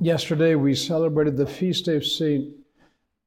Yesterday 0.00 0.54
we 0.54 0.74
celebrated 0.74 1.36
the 1.36 1.46
feast 1.46 1.88
of 1.88 2.04
St. 2.04 2.54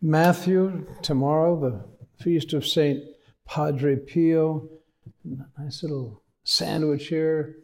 Matthew. 0.02 0.86
Tomorrow, 1.02 1.60
the 1.60 2.24
feast 2.24 2.54
of 2.54 2.66
St. 2.66 3.04
Padre 3.48 3.96
Pio. 3.96 4.70
Nice 5.58 5.84
little 5.84 6.22
sandwich 6.44 7.08
here, 7.08 7.58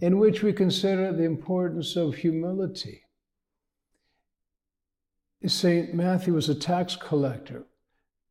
in 0.00 0.18
which 0.18 0.42
we 0.42 0.52
consider 0.52 1.12
the 1.12 1.24
importance 1.24 1.96
of 1.96 2.14
humility. 2.14 3.02
St. 5.46 5.92
Matthew 5.92 6.34
was 6.34 6.48
a 6.48 6.54
tax 6.54 6.96
collector. 6.96 7.64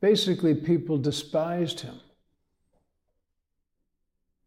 Basically, 0.02 0.55
people 0.55 0.97
despised 0.97 1.81
him. 1.81 2.00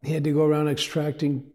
He 0.03 0.13
had 0.13 0.23
to 0.23 0.33
go 0.33 0.45
around 0.45 0.67
extracting 0.67 1.51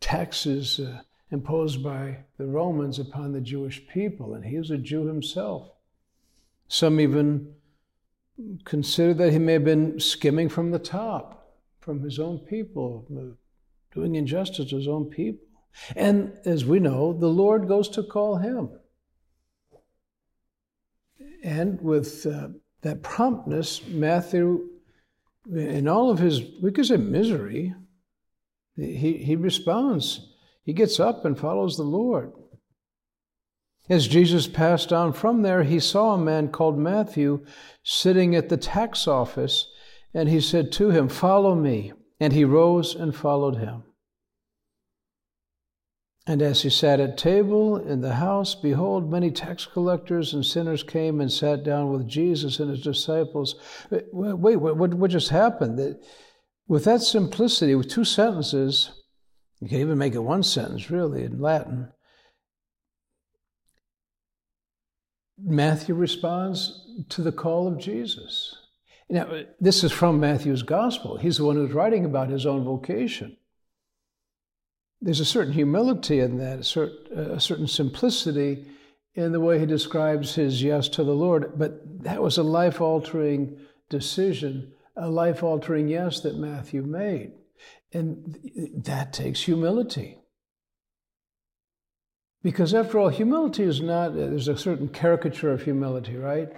taxes. 0.00 0.80
Uh, 0.80 1.02
imposed 1.30 1.82
by 1.82 2.18
the 2.38 2.46
Romans 2.46 2.98
upon 2.98 3.32
the 3.32 3.40
Jewish 3.40 3.86
people, 3.88 4.34
and 4.34 4.44
he 4.44 4.58
was 4.58 4.70
a 4.70 4.78
Jew 4.78 5.06
himself. 5.06 5.70
Some 6.68 7.00
even 7.00 7.54
consider 8.64 9.14
that 9.14 9.32
he 9.32 9.38
may 9.38 9.54
have 9.54 9.64
been 9.64 9.98
skimming 9.98 10.48
from 10.48 10.70
the 10.70 10.78
top, 10.78 11.56
from 11.80 12.02
his 12.02 12.18
own 12.18 12.38
people, 12.38 13.06
doing 13.94 14.14
injustice 14.14 14.70
to 14.70 14.76
his 14.76 14.88
own 14.88 15.06
people. 15.06 15.46
And 15.94 16.32
as 16.44 16.64
we 16.64 16.78
know, 16.78 17.12
the 17.12 17.28
Lord 17.28 17.68
goes 17.68 17.88
to 17.90 18.02
call 18.02 18.36
him. 18.36 18.70
And 21.42 21.80
with 21.80 22.26
uh, 22.26 22.48
that 22.82 23.02
promptness, 23.02 23.86
Matthew, 23.86 24.68
in 25.54 25.86
all 25.86 26.10
of 26.10 26.18
his, 26.18 26.42
we 26.60 26.72
could 26.72 26.86
say 26.86 26.96
misery, 26.96 27.74
he, 28.76 29.18
he 29.18 29.36
responds 29.36 30.35
he 30.66 30.72
gets 30.72 30.98
up 30.98 31.24
and 31.24 31.38
follows 31.38 31.76
the 31.76 31.84
Lord. 31.84 32.32
As 33.88 34.08
Jesus 34.08 34.48
passed 34.48 34.92
on 34.92 35.12
from 35.12 35.42
there, 35.42 35.62
he 35.62 35.78
saw 35.78 36.14
a 36.14 36.18
man 36.18 36.48
called 36.48 36.76
Matthew 36.76 37.46
sitting 37.84 38.34
at 38.34 38.48
the 38.48 38.56
tax 38.56 39.06
office, 39.06 39.68
and 40.12 40.28
he 40.28 40.40
said 40.40 40.72
to 40.72 40.90
him, 40.90 41.08
Follow 41.08 41.54
me. 41.54 41.92
And 42.18 42.32
he 42.32 42.44
rose 42.44 42.94
and 42.94 43.14
followed 43.14 43.58
him. 43.58 43.84
And 46.26 46.40
as 46.40 46.62
he 46.62 46.70
sat 46.70 46.98
at 46.98 47.18
table 47.18 47.76
in 47.76 48.00
the 48.00 48.14
house, 48.14 48.54
behold, 48.54 49.10
many 49.10 49.30
tax 49.30 49.66
collectors 49.66 50.32
and 50.32 50.44
sinners 50.44 50.82
came 50.82 51.20
and 51.20 51.30
sat 51.30 51.62
down 51.62 51.92
with 51.92 52.08
Jesus 52.08 52.58
and 52.58 52.70
his 52.70 52.80
disciples. 52.80 53.54
Wait, 53.90 54.56
what, 54.56 54.94
what 54.94 55.10
just 55.10 55.28
happened? 55.28 55.98
With 56.66 56.84
that 56.84 57.02
simplicity, 57.02 57.74
with 57.74 57.90
two 57.90 58.04
sentences, 58.04 58.90
you 59.60 59.68
can 59.68 59.80
even 59.80 59.98
make 59.98 60.14
it 60.14 60.18
one 60.18 60.42
sentence, 60.42 60.90
really, 60.90 61.24
in 61.24 61.40
Latin. 61.40 61.92
Matthew 65.38 65.94
responds 65.94 66.86
to 67.10 67.22
the 67.22 67.32
call 67.32 67.68
of 67.68 67.78
Jesus. 67.78 68.54
Now, 69.08 69.42
this 69.60 69.84
is 69.84 69.92
from 69.92 70.18
Matthew's 70.18 70.62
gospel. 70.62 71.16
He's 71.16 71.36
the 71.36 71.44
one 71.44 71.56
who's 71.56 71.72
writing 71.72 72.04
about 72.04 72.28
his 72.28 72.44
own 72.46 72.64
vocation. 72.64 73.36
There's 75.00 75.20
a 75.20 75.26
certain 75.26 75.52
humility 75.52 76.20
in 76.20 76.38
that, 76.38 76.60
a 76.60 77.38
certain, 77.38 77.68
simplicity 77.68 78.64
in 79.14 79.32
the 79.32 79.40
way 79.40 79.58
he 79.58 79.66
describes 79.66 80.34
his 80.34 80.62
yes 80.62 80.88
to 80.88 81.04
the 81.04 81.14
Lord. 81.14 81.58
But 81.58 82.02
that 82.02 82.22
was 82.22 82.38
a 82.38 82.42
life 82.42 82.80
altering 82.80 83.58
decision, 83.88 84.72
a 84.96 85.08
life 85.08 85.42
altering 85.42 85.88
yes 85.88 86.20
that 86.20 86.36
Matthew 86.36 86.82
made. 86.82 87.32
And 87.96 88.38
that 88.84 89.14
takes 89.14 89.40
humility. 89.40 90.18
Because 92.42 92.74
after 92.74 92.98
all, 92.98 93.08
humility 93.08 93.62
is 93.62 93.80
not, 93.80 94.10
uh, 94.10 94.14
there's 94.14 94.48
a 94.48 94.56
certain 94.58 94.88
caricature 94.88 95.50
of 95.50 95.62
humility, 95.62 96.14
right? 96.16 96.50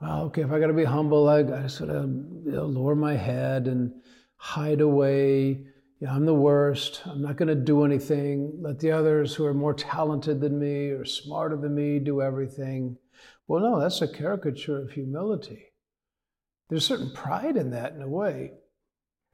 Well, 0.00 0.22
okay, 0.26 0.42
if 0.42 0.52
I 0.52 0.60
got 0.60 0.68
to 0.68 0.72
be 0.72 0.84
humble, 0.84 1.28
I 1.28 1.42
got 1.42 1.62
to 1.62 1.68
sort 1.68 1.90
of 1.90 2.04
you 2.04 2.52
know, 2.52 2.64
lower 2.66 2.94
my 2.94 3.16
head 3.16 3.66
and 3.66 3.92
hide 4.36 4.80
away. 4.80 5.66
Yeah, 5.98 6.14
I'm 6.14 6.26
the 6.26 6.34
worst. 6.34 7.02
I'm 7.06 7.22
not 7.22 7.36
going 7.36 7.48
to 7.48 7.56
do 7.56 7.84
anything. 7.84 8.58
Let 8.60 8.78
the 8.78 8.92
others 8.92 9.34
who 9.34 9.46
are 9.46 9.54
more 9.54 9.74
talented 9.74 10.40
than 10.40 10.60
me 10.60 10.90
or 10.90 11.04
smarter 11.04 11.56
than 11.56 11.74
me 11.74 11.98
do 11.98 12.22
everything. 12.22 12.98
Well, 13.48 13.62
no, 13.62 13.80
that's 13.80 14.00
a 14.00 14.06
caricature 14.06 14.80
of 14.80 14.92
humility. 14.92 15.72
There's 16.68 16.86
certain 16.86 17.10
pride 17.10 17.56
in 17.56 17.70
that 17.70 17.94
in 17.94 18.02
a 18.02 18.08
way 18.08 18.52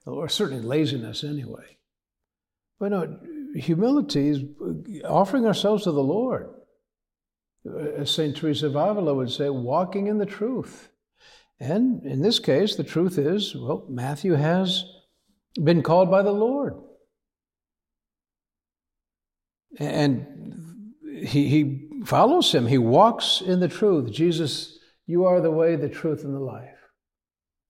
or 0.07 0.29
certainly 0.29 0.63
laziness 0.63 1.25
anyway. 1.25 1.79
But 2.79 2.91
no, 2.91 3.19
humility 3.55 4.29
is 4.29 4.41
offering 5.05 5.47
ourselves 5.47 5.85
to 5.85 5.93
the 5.93 6.03
Lord. 6.03 6.51
As 7.97 8.11
St. 8.11 8.37
Teresa 8.37 8.67
of 8.67 8.77
Avila 8.77 9.15
would 9.15 9.31
say, 9.31 9.49
walking 9.49 10.09
in 10.09 10.19
the 10.19 10.27
truth. 10.27 10.89
And 11.61 12.05
in 12.05 12.23
this 12.23 12.41
case, 12.41 12.75
the 12.75 12.83
truth 12.83 13.19
is, 13.19 13.55
well, 13.55 13.87
Matthew 13.89 14.33
has 14.33 14.85
been 15.63 15.83
called 15.83 16.11
by 16.11 16.23
the 16.23 16.33
Lord. 16.33 16.75
And 19.79 20.95
he, 21.25 21.49
he 21.49 21.89
follows 22.05 22.53
him, 22.53 22.67
he 22.67 22.79
walks 22.79 23.41
in 23.41 23.61
the 23.61 23.69
truth. 23.69 24.11
Jesus, 24.11 24.79
you 25.07 25.25
are 25.25 25.41
the 25.41 25.53
way, 25.53 25.77
the 25.77 25.89
truth, 25.89 26.25
and 26.25 26.35
the 26.35 26.41
life. 26.41 26.72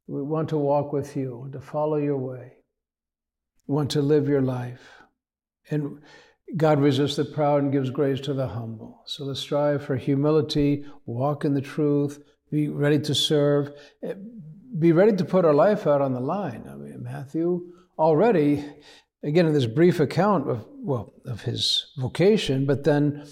We 0.07 0.23
want 0.23 0.49
to 0.51 0.59
walk 0.59 0.93
with 0.93 1.17
you, 1.17 1.49
to 1.53 1.61
follow 1.61 1.97
your 1.97 2.19
way, 2.19 2.53
we 3.67 3.75
want 3.75 3.91
to 3.93 4.03
live 4.03 4.29
your 4.29 4.43
life. 4.43 4.81
And 5.71 6.01
God 6.57 6.81
resists 6.81 7.17
the 7.17 7.25
proud 7.25 7.63
and 7.63 7.73
gives 7.73 7.91
grace 7.91 8.21
to 8.23 8.35
the 8.35 8.49
humble. 8.49 9.03
So 9.07 9.25
let's 9.25 9.41
strive 9.41 9.85
for 9.85 9.97
humility, 9.97 10.85
walk 11.07 11.45
in 11.45 11.55
the 11.55 11.61
truth, 11.61 12.23
be 12.51 12.69
ready 12.69 12.99
to 12.99 13.15
serve, 13.15 13.71
eh, 14.03 14.15
be 14.79 14.93
ready 14.93 15.17
to 15.17 15.25
put 15.25 15.45
our 15.45 15.55
life 15.55 15.87
out 15.87 16.03
on 16.03 16.13
the 16.13 16.21
line. 16.21 16.65
I 16.69 16.75
mean, 16.75 17.03
Matthew 17.03 17.73
already, 17.99 18.65
again, 19.23 19.47
in 19.47 19.55
this 19.55 19.67
brief 19.67 20.01
account 20.01 20.49
of, 20.51 20.67
well, 20.73 21.13
of 21.25 21.43
his 21.43 21.93
vocation, 21.97 22.67
but 22.67 22.85
then 22.85 23.27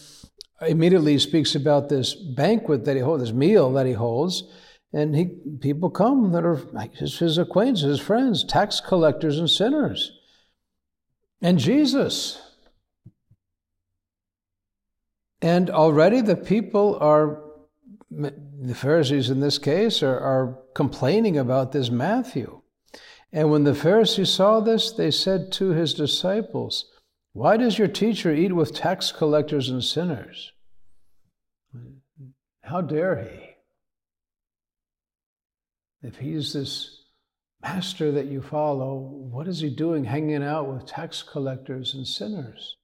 immediately 0.66 1.18
speaks 1.18 1.54
about 1.54 1.88
this 1.88 2.14
banquet 2.14 2.84
that 2.84 2.96
he 2.96 3.02
holds, 3.02 3.24
this 3.24 3.32
meal 3.32 3.72
that 3.72 3.86
he 3.86 3.92
holds, 3.92 4.44
and 4.92 5.14
he, 5.14 5.26
people 5.60 5.90
come 5.90 6.32
that 6.32 6.44
are 6.44 6.60
his, 6.94 7.18
his 7.18 7.38
acquaintances, 7.38 8.00
friends, 8.00 8.42
tax 8.44 8.80
collectors 8.80 9.38
and 9.38 9.48
sinners. 9.48 10.12
And 11.40 11.58
Jesus. 11.58 12.40
And 15.40 15.70
already 15.70 16.20
the 16.20 16.36
people 16.36 16.98
are, 17.00 17.40
the 18.10 18.74
Pharisees 18.74 19.30
in 19.30 19.40
this 19.40 19.58
case, 19.58 20.02
are, 20.02 20.18
are 20.18 20.58
complaining 20.74 21.38
about 21.38 21.72
this 21.72 21.90
Matthew. 21.90 22.60
And 23.32 23.50
when 23.50 23.62
the 23.62 23.74
Pharisees 23.76 24.30
saw 24.30 24.58
this, 24.58 24.90
they 24.90 25.12
said 25.12 25.52
to 25.52 25.70
his 25.70 25.94
disciples, 25.94 26.86
Why 27.32 27.56
does 27.56 27.78
your 27.78 27.88
teacher 27.88 28.34
eat 28.34 28.52
with 28.52 28.74
tax 28.74 29.12
collectors 29.12 29.70
and 29.70 29.84
sinners? 29.84 30.50
How 32.62 32.80
dare 32.80 33.22
he? 33.22 33.49
If 36.02 36.16
he's 36.16 36.52
this 36.52 37.04
master 37.62 38.10
that 38.12 38.26
you 38.26 38.40
follow, 38.40 38.96
what 38.96 39.46
is 39.46 39.60
he 39.60 39.70
doing 39.70 40.04
hanging 40.04 40.42
out 40.42 40.72
with 40.72 40.86
tax 40.86 41.22
collectors 41.22 41.94
and 41.94 42.06
sinners? 42.06 42.76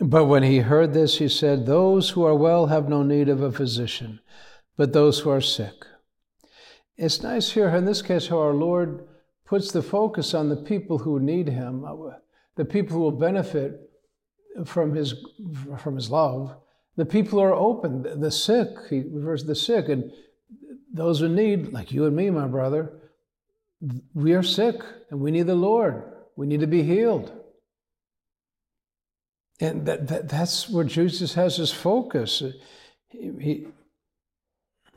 But 0.00 0.24
when 0.24 0.42
he 0.42 0.58
heard 0.58 0.94
this, 0.94 1.18
he 1.18 1.28
said, 1.28 1.66
Those 1.66 2.10
who 2.10 2.24
are 2.24 2.34
well 2.34 2.66
have 2.66 2.88
no 2.88 3.02
need 3.02 3.28
of 3.28 3.42
a 3.42 3.52
physician, 3.52 4.20
but 4.76 4.92
those 4.92 5.20
who 5.20 5.30
are 5.30 5.42
sick. 5.42 5.74
It's 6.96 7.22
nice 7.22 7.52
here, 7.52 7.68
in 7.68 7.84
this 7.84 8.02
case, 8.02 8.28
how 8.28 8.38
our 8.38 8.54
Lord 8.54 9.06
puts 9.44 9.72
the 9.72 9.82
focus 9.82 10.32
on 10.32 10.48
the 10.48 10.56
people 10.56 10.98
who 10.98 11.20
need 11.20 11.48
him, 11.48 11.84
uh, 11.84 12.16
the 12.56 12.64
people 12.64 12.96
who 12.96 13.02
will 13.02 13.10
benefit 13.10 13.90
from 14.64 14.94
his, 14.94 15.14
from 15.78 15.96
his 15.96 16.10
love, 16.10 16.56
the 17.00 17.06
people 17.06 17.40
are 17.40 17.54
open. 17.54 18.20
The 18.20 18.30
sick, 18.30 18.68
he 18.90 19.00
refers 19.10 19.40
to 19.40 19.48
the 19.48 19.54
sick, 19.54 19.88
and 19.88 20.12
those 20.92 21.22
in 21.22 21.34
need, 21.34 21.72
like 21.72 21.92
you 21.92 22.04
and 22.04 22.14
me, 22.14 22.28
my 22.28 22.46
brother, 22.46 22.92
we 24.12 24.34
are 24.34 24.42
sick 24.42 24.76
and 25.08 25.18
we 25.18 25.30
need 25.30 25.46
the 25.46 25.54
Lord. 25.54 26.04
We 26.36 26.46
need 26.46 26.60
to 26.60 26.66
be 26.66 26.82
healed. 26.82 27.32
And 29.60 29.86
that, 29.86 30.08
that, 30.08 30.28
that's 30.28 30.68
where 30.68 30.84
Jesus 30.84 31.32
has 31.32 31.56
his 31.56 31.72
focus. 31.72 32.42
He, 33.08 33.30
he 33.40 33.66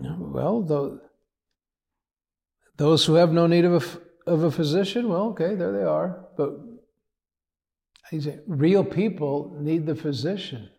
well, 0.02 0.62
the, 0.62 1.00
those 2.76 3.06
who 3.06 3.14
have 3.14 3.32
no 3.32 3.48
need 3.48 3.64
of 3.64 3.82
a, 4.28 4.30
of 4.30 4.44
a 4.44 4.52
physician, 4.52 5.08
well, 5.08 5.28
okay, 5.30 5.56
there 5.56 5.72
they 5.72 5.84
are. 5.84 6.26
But 6.36 6.52
real 8.46 8.84
people 8.84 9.56
need 9.58 9.86
the 9.86 9.96
physician. 9.96 10.70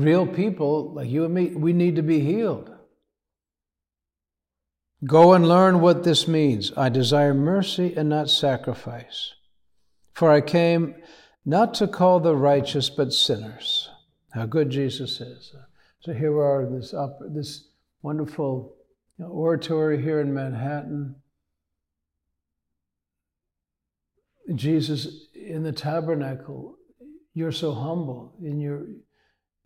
Real 0.00 0.26
people, 0.26 0.94
like 0.94 1.10
you 1.10 1.26
and 1.26 1.34
me, 1.34 1.48
we 1.48 1.74
need 1.74 1.96
to 1.96 2.02
be 2.02 2.20
healed. 2.20 2.70
Go 5.04 5.34
and 5.34 5.46
learn 5.46 5.82
what 5.82 6.04
this 6.04 6.26
means. 6.26 6.72
I 6.74 6.88
desire 6.88 7.34
mercy 7.34 7.92
and 7.94 8.08
not 8.08 8.30
sacrifice. 8.30 9.34
For 10.14 10.30
I 10.30 10.40
came 10.40 10.94
not 11.44 11.74
to 11.74 11.86
call 11.86 12.18
the 12.18 12.34
righteous, 12.34 12.88
but 12.88 13.12
sinners. 13.12 13.90
How 14.32 14.46
good 14.46 14.70
Jesus 14.70 15.20
is. 15.20 15.52
So 16.00 16.14
here 16.14 16.32
we 16.32 16.40
are, 16.40 16.66
this, 16.70 16.94
upper, 16.94 17.28
this 17.28 17.68
wonderful 18.00 18.76
oratory 19.18 20.00
here 20.00 20.20
in 20.20 20.32
Manhattan. 20.32 21.16
Jesus 24.54 25.28
in 25.34 25.62
the 25.62 25.72
tabernacle, 25.72 26.78
you're 27.34 27.52
so 27.52 27.74
humble 27.74 28.34
in 28.42 28.60
your 28.60 28.86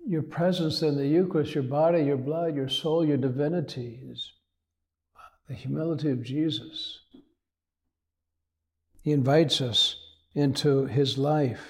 your 0.06 0.22
presence 0.22 0.82
in 0.82 0.96
the 0.96 1.06
Eucharist, 1.06 1.54
your 1.54 1.64
body, 1.64 2.02
your 2.02 2.16
blood, 2.16 2.54
your 2.54 2.68
soul, 2.68 3.04
your 3.04 3.16
divinity 3.16 4.00
is 4.10 4.32
the 5.48 5.54
humility 5.54 6.10
of 6.10 6.22
Jesus. 6.22 7.00
He 9.02 9.12
invites 9.12 9.60
us 9.60 9.96
into 10.34 10.86
his 10.86 11.18
life. 11.18 11.66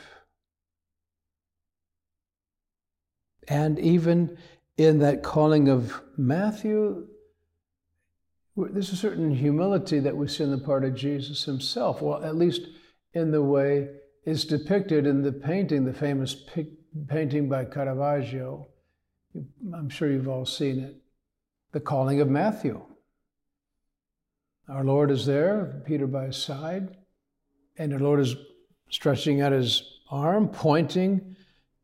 And 3.49 3.79
even 3.79 4.39
in 4.77 5.01
that 5.01 5.23
calling 5.23 5.69
of 5.69 6.01
Matthew, 6.17 7.09
there's 8.57 8.93
a 8.93 8.97
certain 8.97 9.35
humility 9.35 9.99
that 10.01 10.17
we 10.17 10.29
see 10.29 10.45
in 10.45 10.51
the 10.51 10.59
part 10.59 10.85
of 10.85 10.95
Jesus 10.95 11.45
himself, 11.45 12.01
well, 12.01 12.23
at 12.23 12.37
least 12.37 12.63
in 13.13 13.33
the 13.33 13.43
way 13.43 13.89
it's 14.25 14.45
depicted 14.45 15.07
in 15.07 15.23
the 15.23 15.33
painting, 15.33 15.85
the 15.85 15.93
famous 15.93 16.35
painting 17.09 17.49
by 17.49 17.65
Caravaggio. 17.65 18.69
I'm 19.75 19.89
sure 19.89 20.11
you've 20.11 20.29
all 20.29 20.47
seen 20.47 20.81
it. 20.81 20.97
The 21.73 21.81
calling 21.81 22.21
of 22.21 22.29
Matthew. 22.29 22.81
Our 24.69 24.85
Lord 24.85 25.11
is 25.11 25.27
there, 25.27 25.83
Peter 25.85 26.07
by 26.07 26.27
his 26.27 26.37
side, 26.37 26.97
and 27.77 27.93
the 27.93 27.99
Lord 27.99 28.21
is 28.21 28.37
stretching 28.89 29.41
out 29.41 29.53
his 29.53 30.01
arm, 30.11 30.49
pointing 30.49 31.37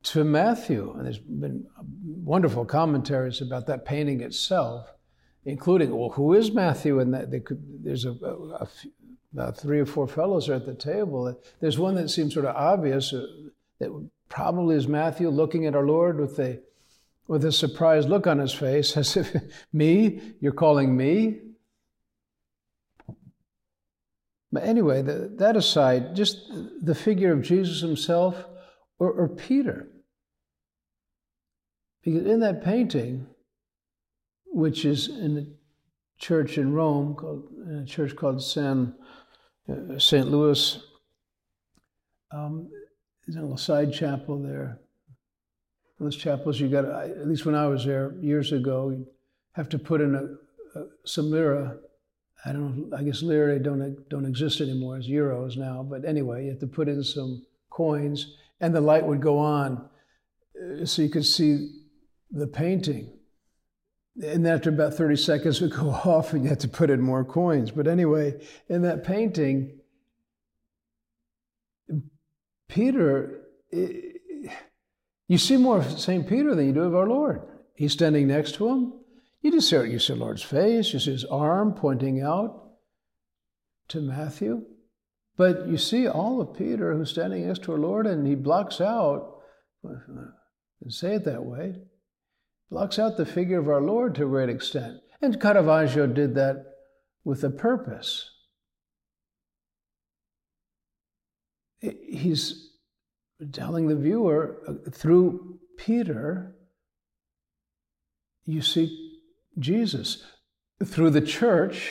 to 0.04 0.24
Matthew. 0.24 0.94
And 0.96 1.04
there's 1.04 1.18
been 1.18 1.66
wonderful 2.04 2.64
commentaries 2.64 3.42
about 3.42 3.66
that 3.66 3.84
painting 3.84 4.20
itself, 4.20 4.86
including, 5.44 5.94
well, 5.94 6.10
who 6.10 6.32
is 6.34 6.52
Matthew? 6.52 7.00
And 7.00 7.12
that 7.12 7.44
could, 7.44 7.84
there's 7.84 8.04
a, 8.04 8.12
a, 8.12 8.62
a 8.62 8.68
about 9.32 9.56
three 9.56 9.80
or 9.80 9.86
four 9.86 10.08
fellows 10.08 10.48
are 10.48 10.54
at 10.54 10.66
the 10.66 10.74
table. 10.74 11.36
There's 11.60 11.78
one 11.78 11.94
that 11.96 12.08
seems 12.08 12.34
sort 12.34 12.46
of 12.46 12.56
obvious 12.56 13.12
uh, 13.12 13.26
that 13.78 14.08
probably 14.30 14.76
is 14.76 14.88
Matthew 14.88 15.28
looking 15.28 15.66
at 15.66 15.76
our 15.76 15.86
Lord 15.86 16.18
with 16.18 16.38
a 16.38 16.60
with 17.28 17.44
a 17.44 17.52
surprised 17.52 18.08
look 18.08 18.26
on 18.26 18.40
his 18.40 18.52
face, 18.52 18.96
as 18.96 19.16
if, 19.16 19.36
me? 19.72 20.20
You're 20.40 20.50
calling 20.50 20.96
me? 20.96 21.38
But 24.50 24.64
anyway, 24.64 25.02
the, 25.02 25.32
that 25.36 25.56
aside, 25.56 26.16
just 26.16 26.50
the 26.82 26.94
figure 26.94 27.32
of 27.32 27.42
Jesus 27.42 27.82
himself 27.82 28.46
or, 28.98 29.12
or 29.12 29.28
Peter. 29.28 29.86
Because 32.02 32.26
in 32.26 32.40
that 32.40 32.64
painting, 32.64 33.28
which 34.46 34.84
is 34.84 35.06
in 35.06 35.38
a 35.38 36.20
church 36.20 36.58
in 36.58 36.72
Rome, 36.72 37.14
called, 37.14 37.48
in 37.64 37.76
a 37.76 37.86
church 37.86 38.16
called 38.16 38.42
San, 38.42 38.92
uh, 39.68 40.00
St. 40.00 40.28
Louis, 40.28 40.82
um, 42.32 42.68
there's 43.26 43.36
a 43.36 43.40
little 43.40 43.56
side 43.56 43.92
chapel 43.92 44.42
there. 44.42 44.80
Those 45.98 46.16
chapels, 46.16 46.58
you 46.58 46.68
got, 46.68 46.86
at 46.86 47.28
least 47.28 47.44
when 47.44 47.54
I 47.54 47.66
was 47.66 47.84
there 47.84 48.14
years 48.20 48.52
ago, 48.52 48.90
you 48.90 49.06
have 49.52 49.68
to 49.70 49.78
put 49.78 50.00
in 50.00 50.14
a, 50.14 50.78
a, 50.78 50.84
some 51.04 51.30
lira 51.30 51.76
I 52.44 52.52
don't 52.52 52.92
I 52.96 53.02
guess 53.02 53.22
lira 53.22 53.58
don't, 53.58 54.08
don't 54.08 54.24
exist 54.24 54.60
anymore 54.60 54.96
as 54.96 55.06
euros 55.06 55.56
now, 55.56 55.82
but 55.82 56.04
anyway, 56.04 56.44
you 56.44 56.50
have 56.50 56.60
to 56.60 56.66
put 56.66 56.88
in 56.88 57.02
some 57.04 57.44
coins 57.68 58.34
and 58.60 58.74
the 58.74 58.80
light 58.80 59.04
would 59.04 59.20
go 59.20 59.38
on 59.38 59.88
uh, 60.56 60.84
so 60.84 61.02
you 61.02 61.08
could 61.08 61.26
see 61.26 61.70
the 62.30 62.46
painting. 62.46 63.12
And 64.22 64.44
then 64.44 64.54
after 64.54 64.70
about 64.70 64.94
30 64.94 65.16
seconds, 65.16 65.60
it 65.60 65.64
would 65.64 65.78
go 65.78 65.90
off 66.04 66.32
and 66.32 66.42
you 66.42 66.48
had 66.48 66.60
to 66.60 66.68
put 66.68 66.90
in 66.90 67.00
more 67.00 67.24
coins. 67.24 67.70
But 67.70 67.86
anyway, 67.86 68.40
in 68.68 68.82
that 68.82 69.04
painting, 69.04 69.78
Peter, 72.70 73.42
eh, 73.72 74.48
you 75.28 75.38
see 75.38 75.56
more 75.56 75.78
of 75.78 76.00
St. 76.00 76.28
Peter 76.28 76.54
than 76.54 76.66
you 76.66 76.72
do 76.72 76.82
of 76.82 76.94
our 76.94 77.08
Lord. 77.08 77.42
He's 77.74 77.92
standing 77.92 78.28
next 78.28 78.54
to 78.56 78.68
him. 78.68 78.92
You 79.42 79.52
just 79.52 79.68
see, 79.68 79.76
you 79.76 79.98
see 79.98 80.12
the 80.12 80.18
Lord's 80.18 80.42
face, 80.42 80.92
you 80.92 80.98
see 80.98 81.12
his 81.12 81.24
arm 81.24 81.72
pointing 81.72 82.20
out 82.20 82.72
to 83.88 84.00
Matthew. 84.00 84.64
But 85.36 85.66
you 85.68 85.78
see 85.78 86.06
all 86.06 86.40
of 86.40 86.56
Peter 86.56 86.92
who's 86.92 87.10
standing 87.10 87.46
next 87.46 87.62
to 87.62 87.72
our 87.72 87.78
Lord, 87.78 88.06
and 88.06 88.26
he 88.26 88.34
blocks 88.34 88.80
out, 88.80 89.38
and 89.82 90.92
say 90.92 91.14
it 91.14 91.24
that 91.24 91.44
way, 91.44 91.76
blocks 92.70 92.98
out 92.98 93.16
the 93.16 93.26
figure 93.26 93.58
of 93.58 93.68
our 93.68 93.80
Lord 93.80 94.14
to 94.16 94.24
a 94.24 94.28
great 94.28 94.50
extent. 94.50 94.98
And 95.22 95.40
Caravaggio 95.40 96.06
did 96.06 96.34
that 96.34 96.66
with 97.24 97.42
a 97.44 97.50
purpose. 97.50 98.29
He's 101.80 102.70
telling 103.52 103.88
the 103.88 103.96
viewer 103.96 104.58
uh, 104.68 104.90
through 104.90 105.58
Peter, 105.78 106.54
you 108.44 108.60
see 108.60 109.18
Jesus. 109.58 110.24
Through 110.84 111.10
the 111.10 111.20
church, 111.20 111.90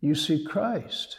you 0.00 0.14
see 0.14 0.44
Christ. 0.44 1.16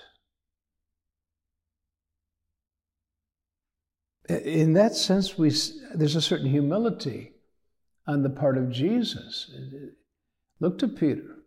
In 4.30 4.74
that 4.74 4.96
sense, 4.96 5.38
we, 5.38 5.52
there's 5.96 6.16
a 6.16 6.22
certain 6.22 6.50
humility 6.50 7.34
on 8.06 8.24
the 8.24 8.30
part 8.30 8.58
of 8.58 8.72
Jesus. 8.72 9.52
Look 10.60 10.80
to 10.80 10.88
Peter. 10.88 11.38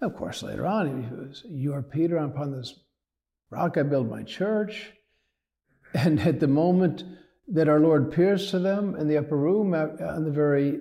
Of 0.00 0.16
course, 0.16 0.42
later 0.42 0.66
on, 0.66 1.02
he 1.02 1.14
was, 1.14 1.44
You 1.48 1.74
are 1.74 1.82
Peter, 1.82 2.16
upon 2.16 2.52
this 2.52 2.74
rock 3.50 3.76
I 3.76 3.82
build 3.82 4.10
my 4.10 4.22
church. 4.22 4.92
And 5.94 6.20
at 6.20 6.40
the 6.40 6.48
moment 6.48 7.04
that 7.48 7.68
our 7.68 7.80
Lord 7.80 8.08
appears 8.08 8.50
to 8.50 8.58
them 8.58 8.94
in 8.96 9.08
the 9.08 9.18
upper 9.18 9.36
room 9.36 9.74
on 9.74 10.24
the 10.24 10.30
very 10.30 10.78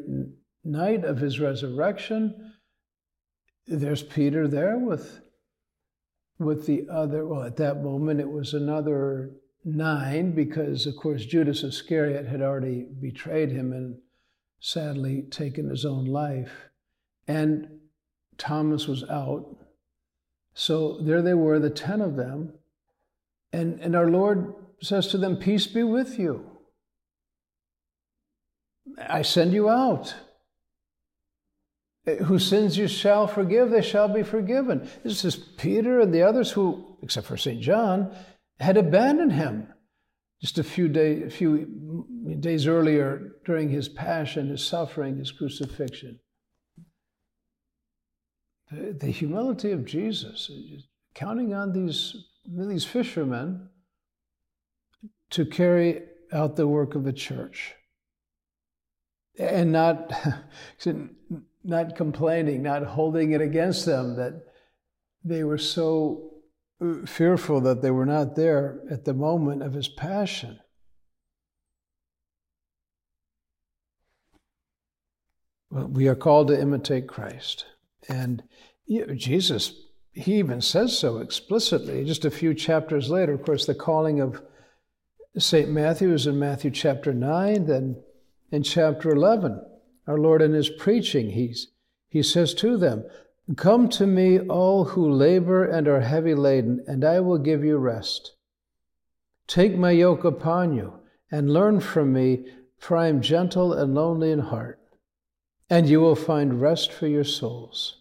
night 0.64 1.04
of 1.04 1.18
his 1.18 1.40
resurrection, 1.40 2.54
there's 3.68 4.04
Peter 4.04 4.48
there 4.48 4.78
with, 4.78 5.22
with 6.40 6.66
the 6.66 6.88
other, 6.90 7.26
well, 7.26 7.44
at 7.44 7.58
that 7.58 7.84
moment 7.84 8.20
it 8.20 8.30
was 8.30 8.54
another 8.54 9.32
nine 9.64 10.32
because, 10.32 10.88
of 10.88 10.96
course, 10.96 11.26
Judas 11.26 11.64
Iscariot 11.64 12.28
had 12.28 12.42
already 12.42 12.86
betrayed 13.00 13.52
him 13.52 13.74
and 13.74 13.98
sadly 14.60 15.24
taken 15.24 15.70
his 15.70 15.86
own 15.86 16.06
life. 16.06 16.70
And 17.28 17.80
Thomas 18.38 18.88
was 18.88 19.04
out. 19.10 19.58
So 20.54 21.00
there 21.02 21.22
they 21.22 21.34
were, 21.34 21.60
the 21.60 21.70
10 21.70 22.02
of 22.02 22.16
them. 22.16 22.54
And, 23.54 23.80
and 23.82 23.96
our 23.96 24.10
Lord 24.10 24.54
says 24.82 25.08
to 25.08 25.18
them, 25.18 25.38
Peace 25.38 25.68
be 25.68 25.84
with 25.84 26.18
you. 26.18 26.46
I 28.98 29.22
send 29.22 29.54
you 29.54 29.70
out. 29.70 30.16
Eh, 32.08 32.16
Whose 32.18 32.48
sins 32.48 32.78
you 32.78 32.88
shall 32.88 33.28
forgive, 33.28 33.70
they 33.70 33.82
shall 33.82 34.08
be 34.08 34.24
forgiven. 34.24 34.90
This 35.04 35.24
is 35.24 35.36
Peter 35.36 36.00
and 36.00 36.14
the 36.14 36.24
others 36.24 36.52
who, 36.52 36.98
except 37.02 37.28
for 37.28 37.38
St. 37.38 37.62
John, 37.62 38.16
had 38.60 38.78
abandoned 38.78 39.34
him 39.34 39.68
just 40.42 40.58
a 40.58 40.64
few, 40.64 40.88
day, 40.88 41.24
a 41.24 41.30
few 41.30 42.08
days 42.40 42.66
earlier 42.66 43.34
during 43.46 43.70
his 43.70 43.88
passion, 43.88 44.50
his 44.50 44.66
suffering, 44.66 45.18
his 45.18 45.32
crucifixion. 45.32 46.20
The, 48.72 48.98
the 49.00 49.12
humility 49.12 49.72
of 49.72 49.86
Jesus, 49.86 50.50
eh, 50.52 50.78
counting 51.14 51.54
on 51.54 51.74
these, 51.74 52.16
these 52.48 52.86
fishermen 52.86 53.70
to 55.32 55.46
carry 55.46 56.04
out 56.32 56.56
the 56.56 56.68
work 56.68 56.96
of 56.96 57.04
the 57.04 57.14
church 57.14 57.76
and 59.40 59.72
not, 59.72 60.12
not 61.64 61.96
complaining, 61.96 62.62
not 62.62 62.84
holding 62.84 63.32
it 63.32 63.42
against 63.42 63.86
them 63.86 64.16
that 64.16 64.44
they 65.24 65.44
were 65.44 65.58
so 65.58 66.32
uh, 66.82 67.06
fearful 67.06 67.62
that 67.62 67.82
they 67.82 67.92
were 67.92 68.06
not 68.06 68.36
there 68.36 68.82
at 68.90 69.06
the 69.06 69.14
moment 69.14 69.64
of 69.64 69.74
his 69.74 69.88
passion. 69.88 70.60
We 75.70 76.08
are 76.10 76.16
called 76.16 76.50
to 76.50 76.60
imitate 76.60 77.08
Christ. 77.08 77.66
And 78.10 78.44
Jesus, 79.16 79.74
he 80.12 80.36
even 80.36 80.60
says 80.60 80.98
so 80.98 81.20
explicitly. 81.20 82.04
Just 82.04 82.26
a 82.26 82.32
few 82.32 82.54
chapters 82.54 83.10
later, 83.10 83.34
of 83.34 83.44
course, 83.44 83.66
the 83.66 83.76
calling 83.76 84.20
of 84.20 84.42
St. 85.38 85.70
Matthew 85.70 86.14
is 86.14 86.28
in 86.28 86.38
Matthew 86.38 86.72
chapter 86.72 87.14
9, 87.14 87.66
then 87.66 88.04
in 88.52 88.64
chapter 88.64 89.12
11. 89.12 89.62
Our 90.06 90.18
Lord 90.18 90.42
in 90.42 90.52
his 90.52 90.70
preaching, 90.70 91.30
he's, 91.30 91.68
he 92.10 92.22
says 92.22 92.54
to 92.56 92.76
them, 92.76 93.06
Come 93.56 93.88
to 93.90 94.06
me, 94.06 94.40
all 94.40 94.84
who 94.86 95.10
labor 95.10 95.64
and 95.64 95.88
are 95.88 96.02
heavy 96.02 96.36
laden, 96.36 96.84
and 96.86 97.06
I 97.06 97.22
will 97.22 97.38
give 97.38 97.64
you 97.64 97.78
rest. 97.78 98.34
Take 99.48 99.78
my 99.78 99.92
yoke 99.92 100.26
upon 100.26 100.74
you 100.74 101.00
and 101.32 101.54
learn 101.54 101.80
from 101.80 102.12
me, 102.12 102.46
for 102.78 102.98
I 102.98 103.08
am 103.08 103.22
gentle 103.22 103.72
and 103.72 103.96
lonely 103.96 104.32
in 104.32 104.40
heart, 104.40 104.82
and 105.70 105.88
you 105.88 106.02
will 106.02 106.16
find 106.16 106.62
rest 106.62 106.92
for 106.92 107.08
your 107.08 107.24
souls. 107.24 107.98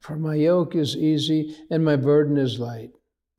For 0.00 0.16
my 0.16 0.34
yoke 0.34 0.74
is 0.74 0.96
easy 0.96 1.56
and 1.70 1.82
my 1.82 1.96
burden 1.96 2.36
is 2.36 2.60
light. 2.60 2.90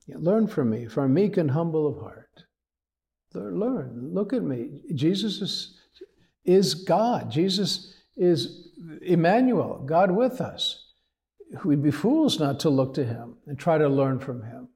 Learn 0.08 0.48
from 0.48 0.72
me, 0.72 0.88
for 0.88 1.04
I'm 1.04 1.14
meek 1.14 1.38
and 1.38 1.52
humble 1.52 1.88
of 1.88 2.00
heart. 2.00 2.19
Learn, 3.34 4.10
look 4.14 4.34
at 4.34 4.42
me. 4.42 4.82
Jesus 4.96 5.42
is, 5.42 5.78
is 6.46 6.74
God. 6.74 7.30
Jesus 7.30 7.94
is 8.18 8.70
Emmanuel, 9.02 9.84
God 9.86 10.12
with 10.12 10.42
us. 10.42 10.86
We'd 11.64 11.84
be 11.84 11.92
fools 11.92 12.40
not 12.40 12.60
to 12.62 12.70
look 12.70 12.94
to 12.96 13.04
him 13.04 13.38
and 13.48 13.58
try 13.58 13.78
to 13.78 13.88
learn 13.88 14.20
from 14.20 14.44
him. 14.44 14.70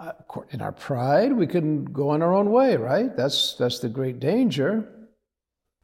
Uh, 0.00 0.12
in 0.50 0.62
our 0.62 0.72
pride, 0.72 1.32
we 1.32 1.46
can 1.46 1.84
go 1.84 2.10
on 2.10 2.22
our 2.22 2.32
own 2.32 2.50
way, 2.50 2.76
right? 2.76 3.16
That's, 3.16 3.54
that's 3.54 3.80
the 3.80 3.88
great 3.88 4.20
danger. 4.20 4.88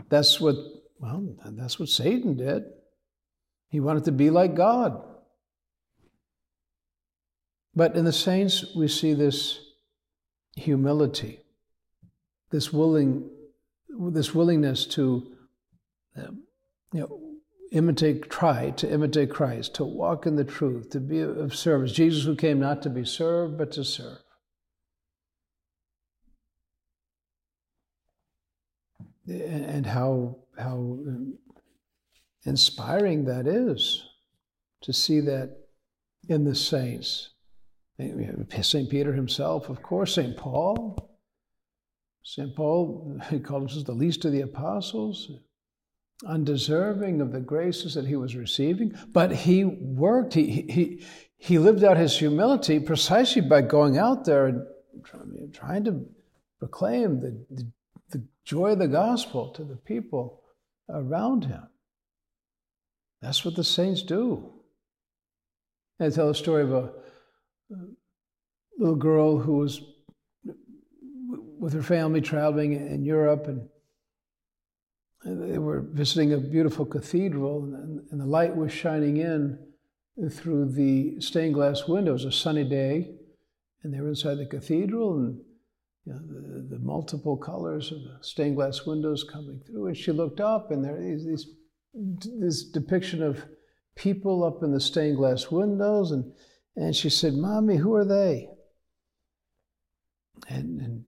That's 0.09 0.41
what, 0.41 0.55
well, 0.99 1.37
that's 1.45 1.79
what 1.79 1.89
Satan 1.89 2.37
did. 2.37 2.65
He 3.71 3.81
wanted 3.81 4.05
to 4.05 4.13
be 4.13 4.31
like 4.31 4.55
God. 4.55 5.03
But 7.75 7.97
in 7.97 8.05
the 8.05 8.13
saints, 8.13 8.75
we 8.77 8.87
see 8.87 9.15
this 9.15 9.64
humility, 10.57 11.41
this 12.51 12.73
willing, 12.73 13.29
this 13.89 14.35
willingness 14.35 14.87
to, 14.87 15.37
um, 16.17 16.45
you 16.93 17.01
know, 17.01 17.21
imitate, 17.73 18.31
try 18.31 18.71
to 18.71 18.91
imitate 18.91 19.31
Christ, 19.31 19.75
to 19.75 19.85
walk 19.85 20.27
in 20.27 20.37
the 20.37 20.45
truth, 20.45 20.91
to 20.91 21.01
be 21.01 21.21
of 21.21 21.55
service. 21.55 21.93
Jesus, 21.93 22.25
who 22.25 22.37
came 22.37 22.61
not 22.61 22.83
to 22.83 22.91
be 22.91 23.05
served, 23.05 23.59
but 23.59 23.73
to 23.73 23.85
serve. 23.85 24.19
And 29.27 29.87
how 29.87 30.37
how 30.59 30.75
um, 30.75 31.39
inspiring 32.45 33.25
that 33.25 33.47
is 33.47 34.05
to 34.83 34.93
see 34.93 35.21
that 35.21 35.57
in 36.29 36.45
the 36.45 36.55
saints. 36.55 37.31
St. 37.99 38.91
Peter 38.91 39.13
himself, 39.13 39.69
of 39.69 39.83
course, 39.83 40.15
St. 40.15 40.37
Paul. 40.37 41.11
St. 42.23 42.55
Paul, 42.55 43.21
he 43.31 43.39
called 43.39 43.63
himself 43.63 43.87
the 43.87 43.93
least 43.93 44.25
of 44.25 44.33
the 44.33 44.41
apostles, 44.41 45.31
undeserving 46.27 47.21
of 47.21 47.33
the 47.33 47.41
graces 47.41 47.95
that 47.95 48.07
he 48.07 48.17
was 48.17 48.35
receiving, 48.35 48.95
but 49.13 49.31
he 49.33 49.65
worked, 49.65 50.35
he, 50.35 50.67
he, 50.69 51.05
he 51.37 51.59
lived 51.59 51.85
out 51.85 51.97
his 51.97 52.19
humility 52.19 52.81
precisely 52.81 53.43
by 53.43 53.61
going 53.61 53.99
out 53.99 54.25
there 54.25 54.47
and 54.47 54.67
trying 55.53 55.85
to 55.85 56.05
proclaim 56.59 57.21
the, 57.21 57.45
the, 57.51 57.73
the 58.11 58.25
joy 58.45 58.71
of 58.73 58.79
the 58.79 58.89
gospel 58.89 59.51
to 59.51 59.65
the 59.65 59.77
people 59.77 60.41
around 60.89 61.45
him. 61.45 61.63
That's 63.21 63.45
what 63.45 63.57
the 63.57 63.65
saints 63.65 64.03
do. 64.03 64.53
I 66.01 66.11
tell 66.11 66.29
the 66.29 66.35
story 66.35 66.63
of 66.63 66.73
a 66.73 66.93
little 68.79 68.97
girl 68.97 69.39
who 69.39 69.59
was 69.59 69.83
with 71.59 71.73
her 71.73 71.83
family 71.83 72.21
traveling 72.21 72.73
in 72.73 73.05
Europe, 73.05 73.47
and 73.47 73.69
they 75.25 75.59
were 75.59 75.81
visiting 75.81 76.33
a 76.33 76.39
beautiful 76.39 76.85
cathedral, 76.85 77.65
and, 77.65 78.21
the 78.21 78.27
light 78.27 78.55
was 78.55 78.71
shining 78.71 79.17
in 79.17 79.59
through 80.31 80.71
the 80.73 81.21
stained 81.21 81.55
glass 81.55 81.89
windows. 81.89 82.25
A 82.25 82.33
sunny 82.33 82.65
day, 82.65 83.15
and 83.83 83.93
they 83.93 84.01
were 84.01 84.11
inside 84.11 84.37
the 84.37 84.47
cathedral, 84.47 85.19
and 85.19 85.41
you 86.05 86.13
know, 86.13 86.21
the, 86.21 86.77
the, 86.77 86.79
multiple 86.79 87.37
colors 87.37 87.91
of 87.91 88.03
the 88.03 88.19
stained 88.21 88.57
glass 88.57 88.85
windows 88.85 89.25
coming 89.25 89.61
through. 89.67 89.87
And 89.87 89.97
she 89.97 90.13
looked 90.13 90.41
up, 90.41 90.71
and 90.71 90.85
there 90.85 91.01
these, 91.01 91.25
these 91.25 91.47
this 92.39 92.65
depiction 92.65 93.23
of 93.23 93.45
people 93.95 94.45
up 94.45 94.63
in 94.63 94.73
the 94.73 94.81
stained 94.81 95.17
glass 95.17 95.51
windows, 95.51 96.11
and, 96.11 96.33
and 96.77 96.95
she 96.95 97.09
said, 97.09 97.35
Mommy, 97.35 97.77
who 97.77 97.95
are 97.95 98.05
they? 98.05 98.49
And, 100.49 100.81
and 100.81 101.05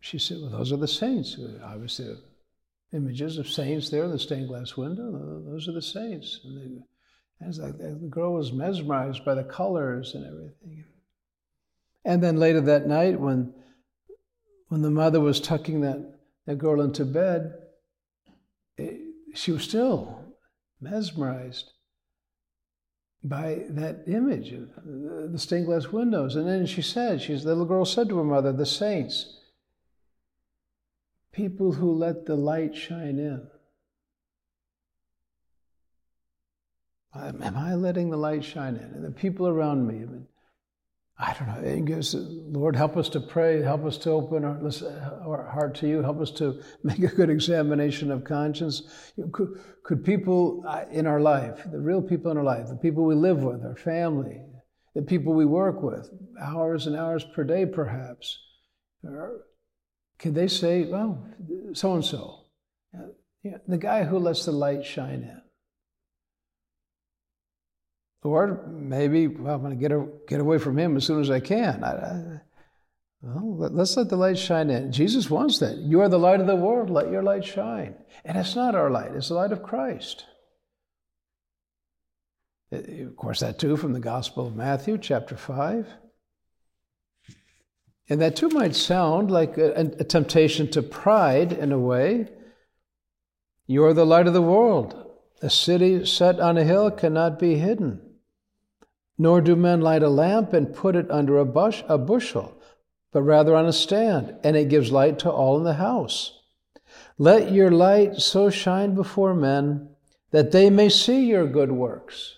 she 0.00 0.18
said, 0.18 0.38
Well, 0.40 0.50
those 0.50 0.72
are 0.72 0.78
the 0.78 0.88
saints. 0.88 1.38
Uh, 1.38 1.58
obviously, 1.64 2.10
uh, 2.10 2.16
images 2.92 3.38
of 3.38 3.48
saints 3.48 3.90
there 3.90 4.04
in 4.04 4.10
the 4.10 4.18
stained 4.18 4.48
glass 4.48 4.76
window. 4.76 5.42
Those 5.46 5.68
are 5.68 5.72
the 5.72 5.82
saints. 5.82 6.40
And 6.44 6.58
they, 7.40 7.46
as 7.46 7.58
like, 7.58 7.78
the 7.78 8.08
girl 8.08 8.34
was 8.34 8.52
mesmerized 8.52 9.24
by 9.24 9.34
the 9.34 9.44
colors 9.44 10.14
and 10.14 10.26
everything. 10.26 10.84
And 12.04 12.22
then 12.22 12.36
later 12.36 12.60
that 12.62 12.86
night, 12.86 13.20
when, 13.20 13.54
when 14.68 14.82
the 14.82 14.90
mother 14.90 15.20
was 15.20 15.40
tucking 15.40 15.82
that, 15.82 16.18
that 16.46 16.58
girl 16.58 16.80
into 16.80 17.04
bed, 17.04 17.54
it, 18.76 19.00
she 19.34 19.52
was 19.52 19.62
still 19.62 20.24
mesmerized 20.80 21.71
by 23.24 23.62
that 23.68 24.02
image 24.06 24.52
of 24.52 24.62
uh, 24.78 25.30
the 25.30 25.38
stained 25.38 25.66
glass 25.66 25.88
windows. 25.88 26.36
And 26.36 26.48
then 26.48 26.66
she 26.66 26.82
said, 26.82 27.22
she's, 27.22 27.44
the 27.44 27.50
little 27.50 27.64
girl 27.64 27.84
said 27.84 28.08
to 28.08 28.18
her 28.18 28.24
mother, 28.24 28.52
the 28.52 28.66
saints, 28.66 29.38
people 31.32 31.72
who 31.72 31.92
let 31.92 32.26
the 32.26 32.34
light 32.34 32.74
shine 32.74 33.18
in. 33.18 33.46
Am 37.14 37.56
I 37.56 37.74
letting 37.74 38.10
the 38.10 38.16
light 38.16 38.42
shine 38.42 38.76
in? 38.76 38.90
And 38.94 39.04
the 39.04 39.10
people 39.10 39.46
around 39.46 39.86
me, 39.86 40.04
I 41.22 41.36
don't 41.38 41.46
know. 41.46 41.70
It 41.70 41.84
gives, 41.84 42.16
Lord, 42.16 42.74
help 42.74 42.96
us 42.96 43.08
to 43.10 43.20
pray. 43.20 43.62
Help 43.62 43.84
us 43.84 43.96
to 43.98 44.10
open 44.10 44.44
our, 44.44 44.58
our 45.24 45.48
heart 45.48 45.76
to 45.76 45.86
you. 45.86 46.02
Help 46.02 46.20
us 46.20 46.32
to 46.32 46.60
make 46.82 46.98
a 46.98 47.06
good 47.06 47.30
examination 47.30 48.10
of 48.10 48.24
conscience. 48.24 48.82
Could, 49.30 49.60
could 49.84 50.04
people 50.04 50.64
uh, 50.66 50.84
in 50.90 51.06
our 51.06 51.20
life, 51.20 51.60
the 51.70 51.78
real 51.78 52.02
people 52.02 52.32
in 52.32 52.38
our 52.38 52.42
life, 52.42 52.66
the 52.68 52.76
people 52.76 53.04
we 53.04 53.14
live 53.14 53.38
with, 53.38 53.64
our 53.64 53.76
family, 53.76 54.40
the 54.96 55.02
people 55.02 55.32
we 55.32 55.46
work 55.46 55.80
with, 55.80 56.10
hours 56.40 56.88
and 56.88 56.96
hours 56.96 57.22
per 57.22 57.44
day, 57.44 57.66
perhaps, 57.66 58.38
can 60.18 60.34
they 60.34 60.48
say, 60.48 60.86
well, 60.86 61.24
so 61.72 61.94
and 61.94 62.04
so, 62.04 62.46
the 63.68 63.78
guy 63.78 64.02
who 64.02 64.18
lets 64.18 64.44
the 64.44 64.52
light 64.52 64.84
shine 64.84 65.22
in? 65.22 65.41
Or 68.22 68.64
maybe, 68.68 69.26
well, 69.26 69.54
I'm 69.54 69.62
going 69.62 69.76
to 69.76 69.80
get, 69.80 69.90
a, 69.90 70.06
get 70.28 70.40
away 70.40 70.58
from 70.58 70.78
him 70.78 70.96
as 70.96 71.04
soon 71.04 71.20
as 71.20 71.30
I 71.30 71.40
can. 71.40 71.82
I, 71.82 71.90
I, 71.90 72.40
well, 73.22 73.70
let's 73.70 73.96
let 73.96 74.08
the 74.08 74.16
light 74.16 74.38
shine 74.38 74.70
in. 74.70 74.90
Jesus 74.92 75.30
wants 75.30 75.58
that. 75.58 75.76
You 75.76 76.00
are 76.00 76.08
the 76.08 76.18
light 76.18 76.40
of 76.40 76.46
the 76.46 76.56
world. 76.56 76.90
Let 76.90 77.10
your 77.10 77.22
light 77.22 77.44
shine. 77.44 77.94
And 78.24 78.36
it's 78.36 78.56
not 78.56 78.74
our 78.74 78.90
light, 78.90 79.12
it's 79.14 79.28
the 79.28 79.34
light 79.34 79.52
of 79.52 79.62
Christ. 79.62 80.24
Eh, 82.72 82.80
eh, 82.88 83.02
of 83.04 83.16
course, 83.16 83.40
that 83.40 83.58
too 83.58 83.76
from 83.76 83.92
the 83.92 84.00
Gospel 84.00 84.46
of 84.46 84.56
Matthew, 84.56 84.98
chapter 84.98 85.36
5. 85.36 85.86
And 88.08 88.20
that 88.20 88.36
too 88.36 88.48
might 88.48 88.74
sound 88.74 89.30
like 89.30 89.56
a, 89.56 89.72
a 89.98 90.04
temptation 90.04 90.70
to 90.72 90.82
pride 90.82 91.52
in 91.52 91.72
a 91.72 91.78
way. 91.78 92.28
You 93.66 93.84
are 93.84 93.94
the 93.94 94.06
light 94.06 94.26
of 94.26 94.32
the 94.32 94.42
world. 94.42 95.10
A 95.42 95.50
city 95.50 96.04
set 96.06 96.40
on 96.40 96.58
a 96.58 96.64
hill 96.64 96.90
cannot 96.90 97.38
be 97.38 97.56
hidden. 97.56 98.00
Nor 99.18 99.40
do 99.40 99.54
men 99.54 99.80
light 99.80 100.02
a 100.02 100.08
lamp 100.08 100.52
and 100.52 100.74
put 100.74 100.96
it 100.96 101.10
under 101.10 101.38
a, 101.38 101.44
bush, 101.44 101.82
a 101.88 101.98
bushel, 101.98 102.56
but 103.12 103.22
rather 103.22 103.54
on 103.54 103.66
a 103.66 103.72
stand, 103.72 104.34
and 104.42 104.56
it 104.56 104.68
gives 104.68 104.90
light 104.90 105.18
to 105.20 105.30
all 105.30 105.58
in 105.58 105.64
the 105.64 105.74
house. 105.74 106.40
Let 107.18 107.52
your 107.52 107.70
light 107.70 108.16
so 108.16 108.50
shine 108.50 108.94
before 108.94 109.34
men 109.34 109.90
that 110.30 110.50
they 110.50 110.70
may 110.70 110.88
see 110.88 111.26
your 111.26 111.46
good 111.46 111.70
works 111.70 112.36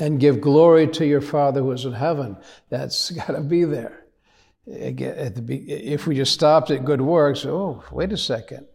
and 0.00 0.20
give 0.20 0.40
glory 0.40 0.86
to 0.88 1.06
your 1.06 1.20
Father 1.20 1.60
who 1.60 1.72
is 1.72 1.84
in 1.84 1.92
heaven. 1.92 2.36
That's 2.68 3.10
got 3.26 3.28
to 3.28 3.40
be 3.40 3.64
there. 3.64 4.04
If 4.66 6.06
we 6.06 6.14
just 6.14 6.34
stopped 6.34 6.70
at 6.70 6.84
good 6.84 7.00
works, 7.00 7.46
oh, 7.46 7.82
wait 7.90 8.12
a 8.12 8.18
second. 8.18 8.66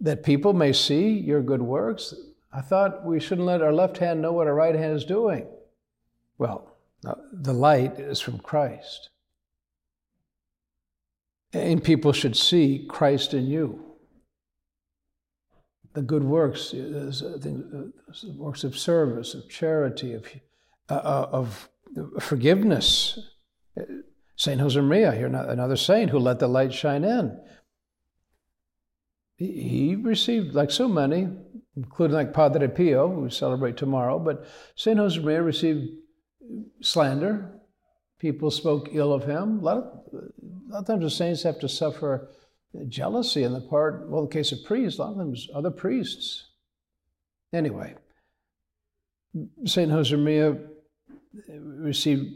That 0.00 0.22
people 0.22 0.52
may 0.52 0.72
see 0.72 1.10
your 1.10 1.42
good 1.42 1.62
works, 1.62 2.14
I 2.52 2.60
thought 2.60 3.04
we 3.04 3.18
shouldn't 3.18 3.46
let 3.46 3.62
our 3.62 3.72
left 3.72 3.98
hand 3.98 4.20
know 4.20 4.32
what 4.32 4.46
our 4.46 4.54
right 4.54 4.74
hand 4.74 4.94
is 4.94 5.04
doing. 5.04 5.46
Well, 6.36 6.76
uh, 7.06 7.14
the 7.32 7.52
light 7.52 7.98
is 7.98 8.20
from 8.20 8.38
Christ. 8.38 9.10
And 11.52 11.82
people 11.82 12.12
should 12.12 12.36
see 12.36 12.86
Christ 12.88 13.34
in 13.34 13.46
you. 13.46 13.84
The 15.94 16.02
good 16.02 16.24
works, 16.24 16.72
uh, 16.72 17.12
uh, 17.22 17.84
works 18.36 18.64
of 18.64 18.78
service, 18.78 19.34
of 19.34 19.48
charity, 19.48 20.14
of, 20.14 20.26
uh, 20.88 21.26
of 21.30 21.68
forgiveness. 22.20 23.18
Saint 24.36 24.60
Josemaria, 24.60 25.16
here 25.16 25.26
another 25.26 25.76
saint 25.76 26.10
who 26.10 26.18
let 26.18 26.38
the 26.38 26.48
light 26.48 26.72
shine 26.72 27.04
in. 27.04 27.38
He 29.36 29.96
received, 29.96 30.54
like 30.54 30.70
so 30.70 30.88
many, 30.88 31.28
including 31.76 32.16
like 32.16 32.34
Padre 32.34 32.68
Pio, 32.68 33.08
who 33.08 33.20
we 33.20 33.30
celebrate 33.30 33.76
tomorrow, 33.76 34.18
but 34.18 34.46
Saint 34.76 34.98
Josemaria 34.98 35.44
received 35.44 35.88
slander. 36.80 37.50
People 38.18 38.50
spoke 38.50 38.90
ill 38.92 39.12
of 39.12 39.24
him. 39.24 39.58
A 39.58 39.62
lot 39.62 39.76
of, 39.78 39.84
a 40.12 40.72
lot 40.72 40.80
of 40.80 40.86
times 40.86 41.02
the 41.02 41.10
saints 41.10 41.42
have 41.42 41.58
to 41.60 41.68
suffer 41.68 42.30
jealousy 42.88 43.42
in 43.42 43.52
the 43.52 43.60
part, 43.60 44.08
well, 44.08 44.22
in 44.22 44.28
the 44.28 44.32
case 44.32 44.52
of 44.52 44.64
priests, 44.64 44.98
a 44.98 45.02
lot 45.02 45.12
of 45.12 45.18
them 45.18 45.34
other 45.54 45.70
priests. 45.70 46.50
Anyway, 47.52 47.94
Saint 49.64 49.90
Josemaria 49.90 50.68
received 51.58 52.34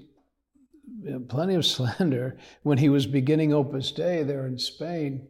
plenty 1.28 1.55
of 1.55 1.64
slander 1.66 2.37
when 2.62 2.78
he 2.78 2.88
was 2.88 3.07
beginning 3.07 3.52
Opus 3.52 3.93
Dei 3.93 4.23
there 4.23 4.47
in 4.47 4.59
Spain 4.59 5.28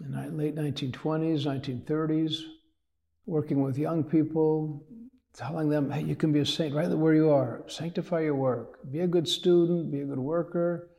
in 0.00 0.12
the 0.12 0.28
late 0.30 0.56
1920s, 0.56 1.44
1930s, 1.46 2.42
working 3.26 3.62
with 3.62 3.78
young 3.78 4.04
people, 4.04 4.84
telling 5.34 5.68
them, 5.68 5.90
hey, 5.90 6.02
you 6.02 6.14
can 6.14 6.32
be 6.32 6.40
a 6.40 6.46
saint 6.46 6.74
right 6.74 6.88
where 6.88 7.14
you 7.14 7.30
are. 7.30 7.64
Sanctify 7.68 8.20
your 8.20 8.34
work. 8.34 8.78
Be 8.90 9.00
a 9.00 9.06
good 9.06 9.28
student, 9.28 9.90
be 9.90 10.00
a 10.00 10.04
good 10.04 10.18
worker. 10.18 10.90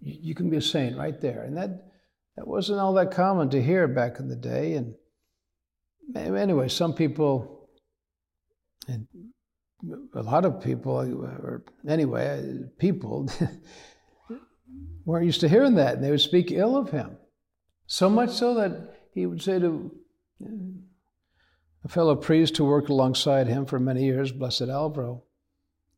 You, 0.00 0.34
can 0.34 0.50
be 0.50 0.58
a 0.58 0.62
saint 0.62 0.96
right 0.96 1.20
there. 1.20 1.42
And 1.42 1.56
that, 1.56 1.90
that 2.36 2.46
wasn't 2.46 2.80
all 2.80 2.92
that 2.94 3.10
common 3.10 3.50
to 3.50 3.62
hear 3.62 3.88
back 3.88 4.20
in 4.20 4.28
the 4.28 4.36
day. 4.36 4.74
And 4.74 4.94
anyway, 6.14 6.68
some 6.68 6.92
people, 6.92 7.68
and 8.86 9.06
a 10.14 10.22
lot 10.22 10.44
of 10.44 10.62
people, 10.62 10.98
uh, 10.98 11.42
or 11.42 11.64
anyway, 11.88 12.38
uh, 12.38 12.68
people, 12.78 13.28
weren't 15.04 15.26
used 15.26 15.40
to 15.40 15.48
hearing 15.48 15.76
that. 15.76 15.94
And 15.94 16.04
they 16.04 16.10
would 16.10 16.20
speak 16.20 16.52
ill 16.52 16.76
of 16.76 16.90
him. 16.90 17.16
So 17.86 18.10
much 18.10 18.30
so 18.30 18.54
that 18.54 19.08
he 19.14 19.24
would 19.26 19.42
say 19.42 19.58
to 19.58 19.90
a 21.86 21.88
fellow 21.88 22.16
priest 22.16 22.56
who 22.56 22.64
worked 22.64 22.88
alongside 22.88 23.46
him 23.46 23.64
for 23.64 23.78
many 23.78 24.04
years, 24.04 24.32
Blessed 24.32 24.62
Alvaro, 24.62 25.22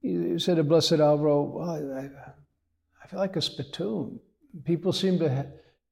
he 0.02 0.38
said 0.38 0.56
to 0.56 0.62
Blessed 0.62 0.92
Alvaro, 0.92 1.42
well, 1.42 1.70
I, 1.70 2.10
I 3.02 3.06
feel 3.08 3.18
like 3.18 3.36
a 3.36 3.42
spittoon. 3.42 4.20
People 4.64 4.92
seem 4.92 5.18
to 5.18 5.46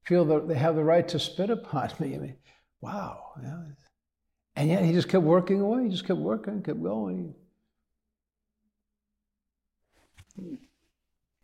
feel 0.05 0.27
that 0.27 0.49
they 0.49 0.55
have 0.55 0.77
the 0.77 0.85
right 0.85 1.09
to 1.09 1.19
spit 1.19 1.49
upon 1.49 1.91
me. 1.99 2.15
I 2.15 2.19
mean, 2.19 2.37
wow. 2.83 3.33
Yeah. 3.43 3.63
And 4.55 4.69
yet 4.69 4.85
he 4.85 4.93
just 4.93 5.09
kept 5.09 5.25
working 5.25 5.63
away. 5.63 5.85
He 5.85 5.89
just 5.89 6.07
kept 6.07 6.21
working, 6.21 6.63
kept 6.63 6.83
going. 6.83 7.35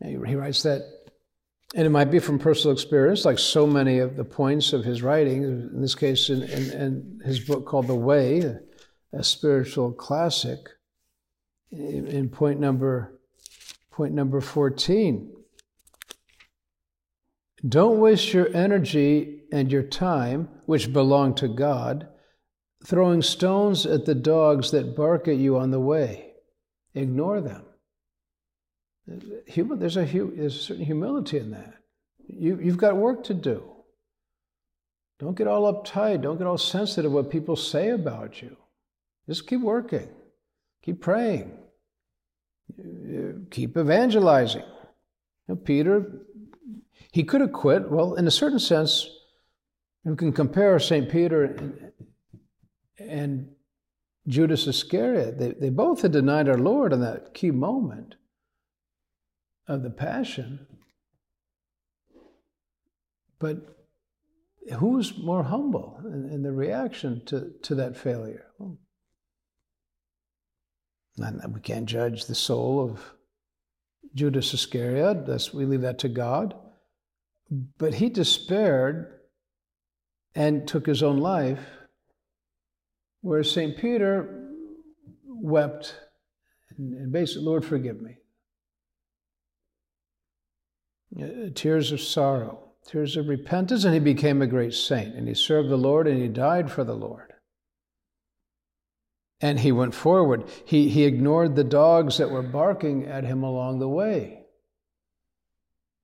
He 0.04 0.34
writes 0.34 0.62
that 0.64 0.82
and 1.74 1.86
it 1.86 1.90
might 1.90 2.10
be 2.10 2.18
from 2.18 2.38
personal 2.38 2.74
experience, 2.74 3.24
like 3.24 3.38
so 3.38 3.66
many 3.66 3.98
of 3.98 4.16
the 4.16 4.24
points 4.24 4.72
of 4.72 4.84
his 4.84 5.02
writing, 5.02 5.42
in 5.42 5.80
this 5.80 5.94
case, 5.94 6.28
in, 6.28 6.42
in, 6.42 6.70
in 6.70 7.20
his 7.24 7.40
book 7.40 7.64
called 7.64 7.86
The 7.86 7.94
Way, 7.94 8.58
a, 9.12 9.24
spiritual 9.24 9.92
classic, 9.92 10.58
in, 11.70 12.06
in 12.06 12.28
point 12.28 12.60
number 12.60 13.18
point 13.90 14.14
number 14.14 14.40
14. 14.40 15.32
Don't 17.66 18.00
waste 18.00 18.32
your 18.32 18.54
energy 18.54 19.42
and 19.52 19.70
your 19.70 19.82
time, 19.82 20.48
which 20.66 20.92
belong 20.92 21.34
to 21.36 21.48
God, 21.48 22.08
throwing 22.84 23.22
stones 23.22 23.86
at 23.86 24.04
the 24.04 24.14
dogs 24.14 24.72
that 24.72 24.96
bark 24.96 25.28
at 25.28 25.36
you 25.36 25.56
on 25.58 25.70
the 25.70 25.80
way. 25.80 26.32
Ignore 26.94 27.42
them. 27.42 27.64
Human, 29.46 29.78
there's, 29.78 29.96
a, 29.96 30.04
there's 30.04 30.56
a 30.56 30.58
certain 30.58 30.84
humility 30.84 31.38
in 31.38 31.50
that. 31.50 31.74
You, 32.28 32.58
you've 32.62 32.76
got 32.76 32.96
work 32.96 33.24
to 33.24 33.34
do. 33.34 33.64
Don't 35.18 35.36
get 35.36 35.46
all 35.46 35.72
uptight. 35.72 36.22
Don't 36.22 36.38
get 36.38 36.46
all 36.46 36.58
sensitive 36.58 37.12
what 37.12 37.30
people 37.30 37.56
say 37.56 37.90
about 37.90 38.42
you. 38.42 38.56
Just 39.28 39.46
keep 39.46 39.60
working. 39.60 40.08
Keep 40.82 41.00
praying. 41.00 41.52
Keep 43.50 43.76
evangelizing. 43.76 44.62
You 44.62 45.54
know, 45.54 45.56
Peter, 45.56 46.10
he 47.12 47.24
could 47.24 47.40
have 47.40 47.52
quit. 47.52 47.90
Well, 47.90 48.14
in 48.14 48.26
a 48.26 48.30
certain 48.30 48.58
sense, 48.58 49.08
you 50.04 50.16
can 50.16 50.32
compare 50.32 50.78
St. 50.78 51.08
Peter 51.08 51.44
and, 51.44 51.92
and 52.98 53.48
Judas 54.26 54.66
Iscariot. 54.66 55.38
They, 55.38 55.52
they 55.52 55.70
both 55.70 56.02
had 56.02 56.12
denied 56.12 56.48
our 56.48 56.58
Lord 56.58 56.92
in 56.92 57.00
that 57.00 57.34
key 57.34 57.50
moment 57.50 58.16
of 59.68 59.82
the 59.82 59.90
Passion. 59.90 60.66
But 63.38 63.56
who's 64.78 65.18
more 65.18 65.42
humble 65.42 66.00
in, 66.04 66.30
in 66.30 66.42
the 66.42 66.52
reaction 66.52 67.24
to, 67.26 67.52
to 67.62 67.74
that 67.76 67.96
failure? 67.96 68.46
Well, 68.58 68.78
we 71.52 71.60
can't 71.60 71.86
judge 71.86 72.24
the 72.24 72.34
soul 72.34 72.80
of 72.80 73.12
Judas 74.14 74.54
Iscariot. 74.54 75.26
That's, 75.26 75.52
we 75.52 75.66
leave 75.66 75.82
that 75.82 75.98
to 76.00 76.08
God. 76.08 76.54
But 77.78 77.94
he 77.94 78.08
despaired 78.08 79.20
and 80.34 80.66
took 80.66 80.86
his 80.86 81.02
own 81.02 81.18
life, 81.18 81.60
whereas 83.20 83.50
St. 83.50 83.76
Peter 83.76 84.48
wept 85.26 85.94
and 86.78 87.12
basically, 87.12 87.44
Lord, 87.44 87.64
forgive 87.64 88.00
me. 88.00 88.16
Uh, 91.20 91.50
tears 91.54 91.92
of 91.92 92.00
sorrow, 92.00 92.70
tears 92.86 93.16
of 93.16 93.28
repentance, 93.28 93.84
and 93.84 93.92
he 93.92 94.00
became 94.00 94.40
a 94.40 94.46
great 94.46 94.72
saint. 94.72 95.14
And 95.14 95.28
he 95.28 95.34
served 95.34 95.68
the 95.68 95.76
Lord 95.76 96.06
and 96.06 96.20
he 96.20 96.28
died 96.28 96.70
for 96.70 96.84
the 96.84 96.94
Lord. 96.94 97.34
And 99.40 99.60
he 99.60 99.72
went 99.72 99.94
forward. 99.94 100.44
He, 100.64 100.88
he 100.88 101.04
ignored 101.04 101.54
the 101.54 101.64
dogs 101.64 102.16
that 102.16 102.30
were 102.30 102.42
barking 102.42 103.06
at 103.06 103.24
him 103.24 103.42
along 103.42 103.80
the 103.80 103.88
way. 103.88 104.46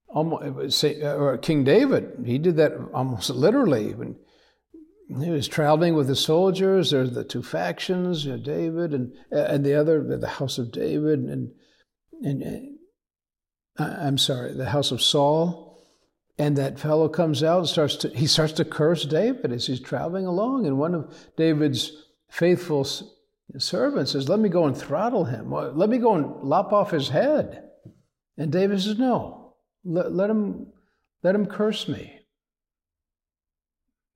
Almost, 0.08 0.84
uh, 0.84 1.14
or 1.14 1.38
King 1.38 1.64
David, 1.64 2.24
he 2.24 2.38
did 2.38 2.56
that 2.56 2.72
almost 2.92 3.30
literally. 3.34 3.94
When 3.94 4.16
he 5.22 5.30
was 5.30 5.48
traveling 5.48 5.94
with 5.94 6.08
the 6.08 6.16
soldiers, 6.16 6.90
there's 6.90 7.12
the 7.12 7.24
two 7.24 7.42
factions, 7.42 8.26
you 8.26 8.32
know, 8.32 8.42
David 8.42 8.92
and, 8.92 9.12
uh, 9.32 9.44
and 9.44 9.64
the 9.64 9.74
other, 9.74 10.02
the 10.02 10.28
house 10.28 10.58
of 10.58 10.72
David, 10.72 11.20
and, 11.20 11.52
and 12.22 12.77
Uh, 13.78 13.96
I'm 13.98 14.18
sorry, 14.18 14.52
the 14.52 14.66
house 14.66 14.90
of 14.90 15.02
Saul. 15.02 15.68
And 16.40 16.56
that 16.56 16.78
fellow 16.78 17.08
comes 17.08 17.42
out 17.42 17.58
and 17.58 17.68
starts 17.68 17.96
to, 17.96 18.10
he 18.10 18.28
starts 18.28 18.52
to 18.54 18.64
curse 18.64 19.04
David 19.04 19.52
as 19.52 19.66
he's 19.66 19.80
traveling 19.80 20.24
along. 20.24 20.66
And 20.66 20.78
one 20.78 20.94
of 20.94 21.12
David's 21.36 21.90
faithful 22.28 22.86
servants 23.56 24.12
says, 24.12 24.28
Let 24.28 24.38
me 24.38 24.48
go 24.48 24.66
and 24.66 24.76
throttle 24.76 25.24
him. 25.24 25.50
Let 25.50 25.88
me 25.88 25.98
go 25.98 26.14
and 26.14 26.44
lop 26.44 26.72
off 26.72 26.92
his 26.92 27.08
head. 27.08 27.64
And 28.36 28.52
David 28.52 28.80
says, 28.80 28.98
No, 28.98 29.54
let, 29.84 30.12
let, 30.12 30.30
him, 30.30 30.68
let 31.24 31.34
him 31.34 31.46
curse 31.46 31.88
me. 31.88 32.20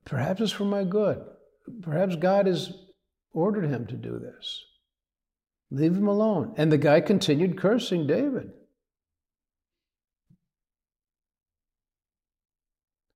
Perhaps 0.05 0.41
it's 0.41 0.53
for 0.53 0.65
my 0.65 0.85
good. 0.85 1.25
Perhaps 1.83 2.17
God 2.17 2.47
has 2.47 2.73
ordered 3.33 3.69
him 3.69 3.87
to 3.87 3.95
do 3.95 4.19
this. 4.21 4.65
Leave 5.73 5.97
him 5.97 6.07
alone. 6.07 6.55
And 6.57 6.71
the 6.71 6.79
guy 6.79 7.01
continued 7.01 7.59
cursing 7.59 8.07
David. 8.07 8.53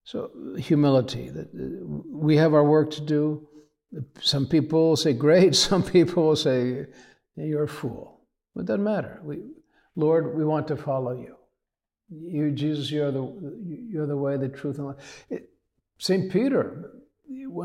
So, 0.07 0.31
humility, 0.57 1.31
that 1.31 1.49
uh, 1.49 1.85
we 2.09 2.37
have 2.37 2.55
our 2.55 2.63
work 2.63 2.93
to 2.93 3.01
do. 3.01 3.49
Some 4.21 4.47
people 4.47 4.95
say, 4.95 5.13
great. 5.13 5.57
Some 5.69 5.83
people 5.83 6.29
will 6.29 6.37
say, 6.37 6.87
you're 7.35 7.65
a 7.65 7.69
fool. 7.69 8.21
It 8.55 8.67
doesn't 8.67 8.85
matter. 8.85 9.21
We, 9.25 9.41
Lord, 9.97 10.37
we 10.37 10.45
want 10.45 10.69
to 10.69 10.77
follow 10.77 11.13
you. 11.13 11.35
You, 12.09 12.53
Jesus, 12.53 12.89
you're 12.89 13.11
the, 13.11 13.59
you're 13.91 14.07
the 14.07 14.17
way, 14.17 14.37
the 14.37 14.49
truth, 14.49 14.79
and 14.79 14.87
life. 14.87 15.43
St. 15.99 16.31
Peter, 16.31 16.93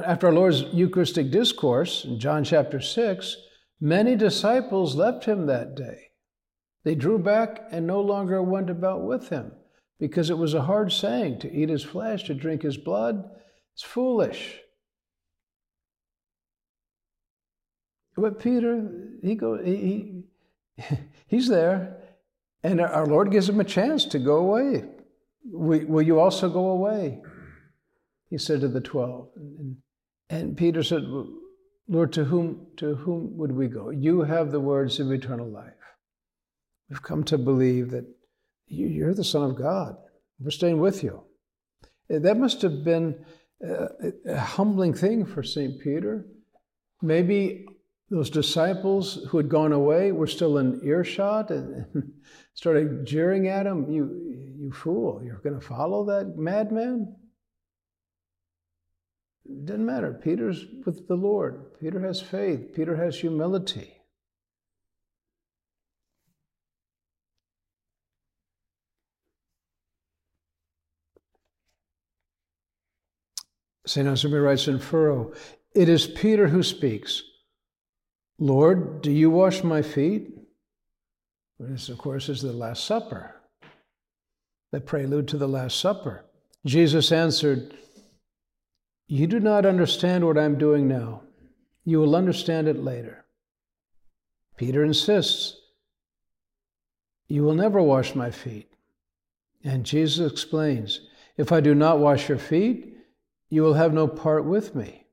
after 0.03 0.25
our 0.25 0.33
Lord's 0.33 0.63
Eucharistic 0.73 1.29
discourse 1.29 2.05
in 2.05 2.19
John 2.19 2.43
chapter 2.43 2.81
6, 2.81 3.37
many 3.79 4.15
disciples 4.15 4.95
left 4.95 5.25
him 5.25 5.45
that 5.45 5.75
day. 5.75 6.09
They 6.85 6.95
drew 6.95 7.19
back 7.19 7.67
and 7.71 7.85
no 7.85 8.01
longer 8.01 8.41
went 8.41 8.71
about 8.71 9.03
with 9.03 9.29
him 9.29 9.51
because 10.01 10.31
it 10.31 10.37
was 10.37 10.55
a 10.55 10.63
hard 10.63 10.91
saying 10.91 11.37
to 11.37 11.53
eat 11.53 11.69
his 11.69 11.83
flesh, 11.83 12.23
to 12.23 12.33
drink 12.33 12.63
his 12.63 12.75
blood. 12.75 13.23
It's 13.75 13.83
foolish. 13.83 14.59
But 18.17 18.39
Peter, 18.39 18.89
he 19.21 19.35
go, 19.35 19.63
he, 19.63 20.23
he's 21.27 21.47
there, 21.47 21.97
and 22.63 22.81
our 22.81 23.05
Lord 23.05 23.31
gives 23.31 23.47
him 23.47 23.59
a 23.59 23.63
chance 23.63 24.03
to 24.05 24.17
go 24.17 24.37
away. 24.37 24.85
Will 25.45 26.01
you 26.01 26.19
also 26.19 26.49
go 26.49 26.71
away? 26.71 27.21
He 28.31 28.39
said 28.39 28.61
to 28.61 28.67
the 28.67 28.81
twelve. 28.81 29.29
And, 29.35 29.77
and 30.31 30.57
Peter 30.57 30.81
said, 30.81 31.03
Lord, 31.87 32.11
to 32.13 32.23
whom, 32.23 32.65
to 32.77 32.95
whom 32.95 33.37
would 33.37 33.51
we 33.51 33.67
go? 33.67 33.91
You 33.91 34.21
have 34.21 34.51
the 34.51 34.59
words 34.59 34.99
of 34.99 35.11
eternal 35.11 35.47
life. 35.47 35.73
We've 36.89 37.03
come 37.03 37.23
to 37.25 37.37
believe 37.37 37.91
that 37.91 38.05
you're 38.71 39.13
the 39.13 39.23
Son 39.23 39.43
of 39.43 39.57
God. 39.57 39.97
We're 40.39 40.51
staying 40.51 40.79
with 40.79 41.03
you. 41.03 41.23
Eh, 42.09 42.19
that 42.19 42.37
must 42.37 42.61
have 42.61 42.83
been 42.83 43.23
eh, 43.63 44.11
a 44.27 44.39
humbling 44.39 44.93
thing 44.93 45.25
for 45.25 45.43
St. 45.43 45.79
Peter. 45.79 46.25
Maybe 47.01 47.65
those 48.09 48.29
disciples 48.29 49.25
who 49.29 49.37
had 49.37 49.49
gone 49.49 49.71
away 49.71 50.11
were 50.11 50.27
still 50.27 50.57
in 50.57 50.81
earshot 50.83 51.49
and 51.49 52.13
started 52.53 53.05
jeering 53.05 53.47
at 53.47 53.65
him. 53.65 53.89
You, 53.89 54.55
you 54.57 54.71
fool, 54.71 55.21
you're 55.23 55.41
going 55.41 55.59
to 55.59 55.65
follow 55.65 56.05
that 56.05 56.37
madman? 56.37 57.15
It 59.45 59.65
doesn't 59.65 59.85
matter. 59.85 60.19
Peter's 60.23 60.65
with 60.85 61.07
the 61.07 61.15
Lord. 61.15 61.79
Peter 61.79 61.99
has 62.01 62.21
faith. 62.21 62.73
Peter 62.73 62.95
has 62.95 63.19
humility. 63.19 64.00
St. 73.91 74.07
Anselm 74.07 74.33
writes 74.33 74.69
in 74.69 74.79
Furrow, 74.79 75.33
It 75.75 75.89
is 75.89 76.07
Peter 76.07 76.47
who 76.47 76.63
speaks. 76.63 77.23
Lord, 78.39 79.01
do 79.01 79.11
you 79.11 79.29
wash 79.29 79.65
my 79.65 79.81
feet? 79.81 80.29
This, 81.59 81.89
of 81.89 81.97
course, 81.97 82.29
is 82.29 82.41
the 82.41 82.53
Last 82.53 82.85
Supper, 82.85 83.35
the 84.71 84.79
prelude 84.79 85.27
to 85.27 85.37
the 85.37 85.47
Last 85.47 85.77
Supper. 85.77 86.23
Jesus 86.65 87.11
answered, 87.11 87.73
You 89.07 89.27
do 89.27 89.41
not 89.41 89.65
understand 89.65 90.25
what 90.25 90.37
I'm 90.37 90.57
doing 90.57 90.87
now. 90.87 91.23
You 91.83 91.99
will 91.99 92.15
understand 92.15 92.69
it 92.69 92.81
later. 92.81 93.25
Peter 94.55 94.85
insists, 94.85 95.57
You 97.27 97.43
will 97.43 97.55
never 97.55 97.81
wash 97.81 98.15
my 98.15 98.31
feet. 98.31 98.71
And 99.65 99.85
Jesus 99.85 100.31
explains, 100.31 101.01
If 101.35 101.51
I 101.51 101.59
do 101.59 101.75
not 101.75 101.99
wash 101.99 102.29
your 102.29 102.37
feet, 102.37 102.90
you 103.51 103.61
will 103.61 103.75
have 103.75 103.93
no 103.93 104.07
part 104.07 104.45
with 104.45 104.73
me. 104.73 105.05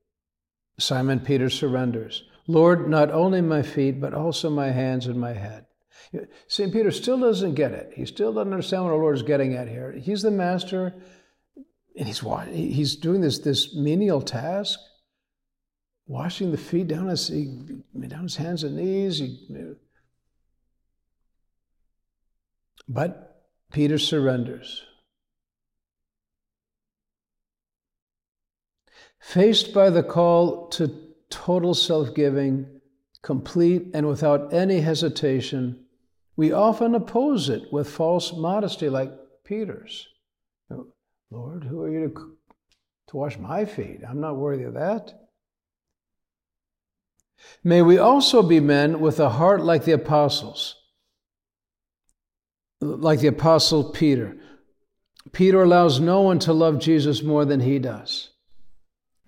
Simon 0.79 1.21
Peter 1.21 1.51
surrenders. 1.51 2.23
Lord, 2.47 2.89
not 2.89 3.11
only 3.11 3.43
my 3.43 3.63
feet, 3.63 4.01
but 4.01 4.15
also 4.15 4.49
my 4.49 4.71
hands 4.71 5.07
and 5.07 5.21
my 5.21 5.33
head. 5.33 5.67
St. 6.47 6.73
Peter 6.73 6.93
still 6.93 7.19
doesn't 7.19 7.55
get 7.55 7.73
it. 7.73 7.93
He 7.95 8.07
still 8.07 8.33
doesn't 8.33 8.53
understand 8.53 8.85
what 8.85 8.93
our 8.93 8.99
Lord 8.99 9.17
is 9.17 9.23
getting 9.23 9.55
at 9.55 9.69
here. 9.69 9.93
He's 9.93 10.23
the 10.23 10.31
master, 10.31 10.95
and 11.97 12.07
he's, 12.07 12.23
he's 12.51 12.97
doing 12.97 13.21
this, 13.21 13.41
this 13.41 13.75
menial 13.75 14.23
task, 14.23 14.79
washing 16.07 16.53
the 16.53 16.57
feet 16.57 16.87
down 16.87 17.09
his, 17.09 17.29
down 17.29 18.23
his 18.23 18.37
hands 18.37 18.63
and 18.63 18.77
knees. 18.77 19.21
But 22.89 23.43
Peter 23.73 23.99
surrenders. 23.99 24.85
Faced 29.29 29.75
by 29.75 29.91
the 29.91 30.03
call 30.03 30.69
to 30.69 30.91
total 31.29 31.75
self 31.75 32.15
giving, 32.15 32.81
complete 33.21 33.91
and 33.93 34.09
without 34.09 34.55
any 34.55 34.81
hesitation, 34.81 35.85
we 36.37 36.51
often 36.51 36.95
oppose 36.95 37.51
it 37.51 37.71
with 37.71 37.91
false 37.91 38.33
modesty, 38.33 38.89
like 38.89 39.13
Peter's. 39.45 40.09
Lord, 41.31 41.65
who 41.65 41.83
are 41.83 41.91
you 41.91 42.09
to, 42.09 42.39
to 43.09 43.17
wash 43.19 43.37
my 43.37 43.67
feet? 43.67 44.01
I'm 44.09 44.19
not 44.19 44.39
worthy 44.39 44.65
of 44.65 44.73
that. 44.73 45.13
May 47.63 47.83
we 47.83 47.99
also 47.99 48.43
be 48.43 48.61
men 48.61 48.99
with 48.99 49.21
a 49.21 49.29
heart 49.29 49.63
like 49.63 49.85
the 49.85 49.93
apostles, 49.93 50.75
like 52.81 53.21
the 53.21 53.29
apostle 53.29 53.93
Peter. 53.93 54.39
Peter 55.33 55.63
allows 55.63 56.01
no 56.01 56.23
one 56.23 56.39
to 56.39 56.55
love 56.55 56.79
Jesus 56.79 57.23
more 57.23 57.45
than 57.45 57.61
he 57.61 57.79
does. 57.79 58.31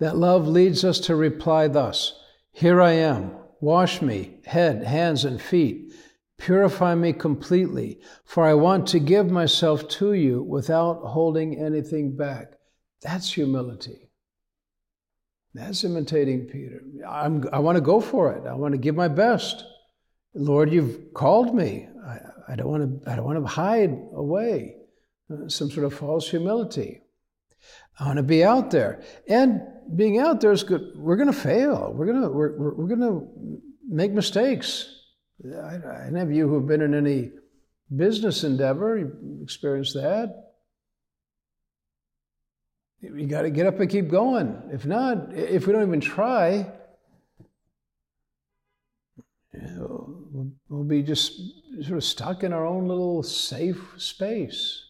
That 0.01 0.17
love 0.17 0.47
leads 0.47 0.83
us 0.83 0.99
to 1.01 1.15
reply 1.15 1.67
thus 1.67 2.19
Here 2.51 2.81
I 2.81 2.93
am, 2.93 3.35
wash 3.59 4.01
me, 4.01 4.39
head, 4.45 4.83
hands, 4.83 5.25
and 5.25 5.39
feet. 5.39 5.93
Purify 6.39 6.95
me 6.95 7.13
completely, 7.13 7.99
for 8.25 8.43
I 8.43 8.55
want 8.55 8.87
to 8.87 8.99
give 8.99 9.29
myself 9.29 9.87
to 9.89 10.13
you 10.13 10.41
without 10.41 11.03
holding 11.03 11.63
anything 11.63 12.17
back. 12.17 12.53
That's 13.03 13.31
humility. 13.31 14.09
That's 15.53 15.83
imitating 15.83 16.47
Peter. 16.47 16.81
I'm, 17.07 17.47
i 17.53 17.59
want 17.59 17.75
to 17.75 17.81
go 17.81 18.01
for 18.01 18.33
it. 18.33 18.47
I 18.47 18.55
want 18.55 18.71
to 18.71 18.79
give 18.79 18.95
my 18.95 19.07
best. 19.07 19.63
Lord, 20.33 20.73
you've 20.73 21.13
called 21.13 21.53
me. 21.53 21.87
I, 22.07 22.17
I, 22.53 22.55
don't 22.55 22.69
want 22.69 23.03
to. 23.03 23.11
I 23.11 23.15
don't 23.15 23.25
want 23.25 23.39
to 23.39 23.45
hide 23.45 23.91
away. 24.15 24.77
Uh, 25.31 25.47
some 25.47 25.69
sort 25.69 25.85
of 25.85 25.93
false 25.93 26.27
humility. 26.27 27.01
I 27.99 28.05
want 28.05 28.17
to 28.17 28.23
be 28.23 28.43
out 28.43 28.71
there. 28.71 29.03
And 29.27 29.61
being 29.95 30.19
out 30.19 30.41
there 30.41 30.51
is 30.51 30.63
good. 30.63 30.93
We're 30.95 31.15
going 31.15 31.31
to 31.31 31.37
fail. 31.37 31.91
We're 31.93 32.05
going 32.05 32.21
to, 32.21 32.29
we're, 32.29 32.73
we're, 32.73 32.87
going 32.87 33.01
to 33.01 33.61
make 33.87 34.11
mistakes. 34.11 35.03
I, 35.43 36.07
any 36.07 36.19
of 36.19 36.31
you 36.31 36.47
who 36.47 36.55
have 36.55 36.67
been 36.67 36.81
in 36.81 36.93
any 36.93 37.31
business 37.95 38.43
endeavor, 38.43 38.97
you 38.97 39.39
experienced 39.43 39.93
that. 39.95 40.51
You 43.01 43.25
got 43.25 43.41
to 43.41 43.49
get 43.49 43.65
up 43.65 43.79
and 43.79 43.89
keep 43.89 44.09
going. 44.09 44.61
If 44.71 44.85
not, 44.85 45.33
if 45.33 45.65
we 45.65 45.73
don't 45.73 45.87
even 45.87 46.01
try, 46.01 46.71
know, 49.81 50.51
we'll 50.69 50.83
be 50.83 51.03
just 51.03 51.41
sort 51.83 51.97
of 51.97 52.03
stuck 52.03 52.43
in 52.43 52.53
our 52.53 52.65
own 52.65 52.87
little 52.87 53.23
safe 53.23 53.81
space. 53.97 54.85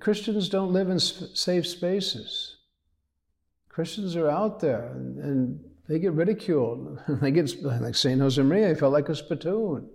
Christians 0.00 0.48
don't 0.48 0.72
live 0.72 0.88
in 0.88 1.00
safe 1.00 1.66
spaces. 1.66 2.53
Christians 3.74 4.14
are 4.14 4.30
out 4.30 4.60
there 4.60 4.92
and, 4.92 5.18
and 5.18 5.60
they 5.88 5.98
get 5.98 6.12
ridiculed. 6.12 7.00
they 7.08 7.32
get 7.32 7.50
like 7.60 7.96
Saint 7.96 8.20
Josemaria. 8.20 8.78
Felt 8.78 8.92
like 8.92 9.08
a 9.08 9.16
spittoon. 9.16 9.90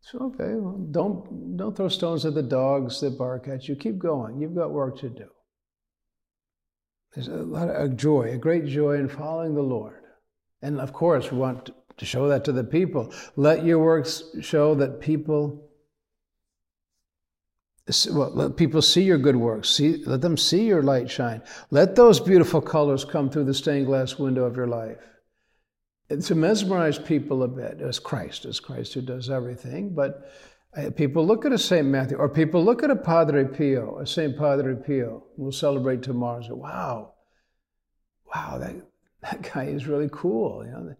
So 0.00 0.18
okay, 0.20 0.54
well, 0.54 0.78
don't 0.90 1.56
don't 1.58 1.76
throw 1.76 1.88
stones 1.88 2.24
at 2.24 2.34
the 2.34 2.42
dogs 2.42 3.00
that 3.02 3.18
bark 3.18 3.46
at 3.46 3.68
you. 3.68 3.76
Keep 3.76 3.98
going. 3.98 4.40
You've 4.40 4.54
got 4.54 4.72
work 4.72 4.98
to 5.00 5.10
do. 5.10 5.28
There's 7.14 7.28
a 7.28 7.36
lot 7.36 7.68
of 7.68 7.98
joy, 7.98 8.32
a 8.32 8.38
great 8.38 8.64
joy 8.64 8.94
in 8.94 9.06
following 9.06 9.54
the 9.54 9.62
Lord, 9.62 10.02
and 10.62 10.80
of 10.80 10.94
course, 10.94 11.30
we 11.30 11.36
want 11.36 11.70
to 11.98 12.04
show 12.06 12.26
that 12.28 12.42
to 12.46 12.52
the 12.52 12.64
people. 12.64 13.12
Let 13.36 13.66
your 13.66 13.80
works 13.80 14.24
show 14.40 14.74
that 14.76 14.98
people 14.98 15.70
well, 18.10 18.30
let 18.34 18.56
people 18.56 18.80
see 18.80 19.02
your 19.02 19.18
good 19.18 19.36
works. 19.36 19.70
See, 19.70 20.04
let 20.04 20.20
them 20.20 20.36
see 20.36 20.66
your 20.66 20.82
light 20.82 21.10
shine. 21.10 21.42
Let 21.70 21.96
those 21.96 22.20
beautiful 22.20 22.60
colors 22.60 23.04
come 23.04 23.28
through 23.28 23.44
the 23.44 23.54
stained 23.54 23.86
glass 23.86 24.18
window 24.18 24.44
of 24.44 24.56
your 24.56 24.68
life. 24.68 24.98
And 26.08 26.22
to 26.22 26.34
mesmerize 26.34 26.98
people 26.98 27.42
a 27.42 27.48
bit, 27.48 27.80
as 27.80 27.98
Christ, 27.98 28.44
as 28.44 28.60
Christ 28.60 28.94
who 28.94 29.00
does 29.00 29.30
everything. 29.30 29.94
But 29.94 30.30
uh, 30.76 30.90
people 30.90 31.26
look 31.26 31.44
at 31.44 31.52
a 31.52 31.58
St. 31.58 31.86
Matthew, 31.86 32.18
or 32.18 32.28
people 32.28 32.64
look 32.64 32.82
at 32.82 32.90
a 32.90 32.96
Padre 32.96 33.44
Pio, 33.44 33.98
a 33.98 34.06
St. 34.06 34.36
Padre 34.36 34.74
Pio, 34.74 35.24
we'll 35.36 35.52
celebrate 35.52 36.02
tomorrow, 36.02 36.36
and 36.36 36.44
say, 36.44 36.52
wow, 36.52 37.14
wow, 38.32 38.58
that, 38.58 38.76
that 39.22 39.52
guy 39.54 39.64
is 39.64 39.86
really 39.86 40.08
cool. 40.12 40.64
You 40.64 40.70
know, 40.70 40.94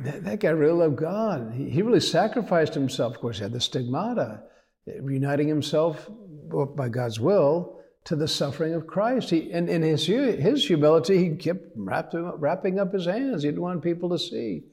that, 0.00 0.24
that 0.24 0.40
guy 0.40 0.50
really 0.50 0.78
loved 0.78 0.96
God. 0.96 1.52
He, 1.54 1.70
he 1.70 1.82
really 1.82 2.00
sacrificed 2.00 2.74
himself. 2.74 3.14
Of 3.14 3.20
course, 3.20 3.38
he 3.38 3.42
had 3.42 3.52
the 3.52 3.60
stigmata 3.60 4.42
uniting 4.86 5.48
himself 5.48 6.08
by 6.76 6.88
God's 6.88 7.18
will 7.20 7.80
to 8.04 8.16
the 8.16 8.28
suffering 8.28 8.74
of 8.74 8.86
Christ. 8.86 9.30
He, 9.30 9.50
and 9.50 9.68
in 9.68 9.82
his, 9.82 10.06
his 10.06 10.66
humility, 10.66 11.18
he 11.18 11.36
kept 11.36 11.68
wrapping, 11.74 12.24
wrapping 12.38 12.78
up 12.78 12.92
his 12.92 13.06
hands. 13.06 13.42
He 13.42 13.48
didn't 13.48 13.62
want 13.62 13.82
people 13.82 14.10
to 14.10 14.18
see 14.18 14.64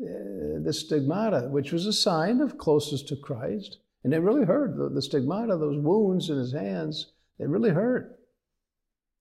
uh, 0.00 0.58
the 0.64 0.72
stigmata, 0.72 1.48
which 1.48 1.72
was 1.72 1.86
a 1.86 1.92
sign 1.92 2.40
of 2.40 2.58
closeness 2.58 3.02
to 3.04 3.16
Christ. 3.16 3.78
And 4.04 4.12
it 4.12 4.18
really 4.18 4.44
hurt. 4.44 4.76
The, 4.76 4.88
the 4.88 5.02
stigmata, 5.02 5.56
those 5.56 5.78
wounds 5.78 6.28
in 6.28 6.38
his 6.38 6.52
hands, 6.52 7.12
they 7.38 7.46
really 7.46 7.70
hurt. 7.70 8.18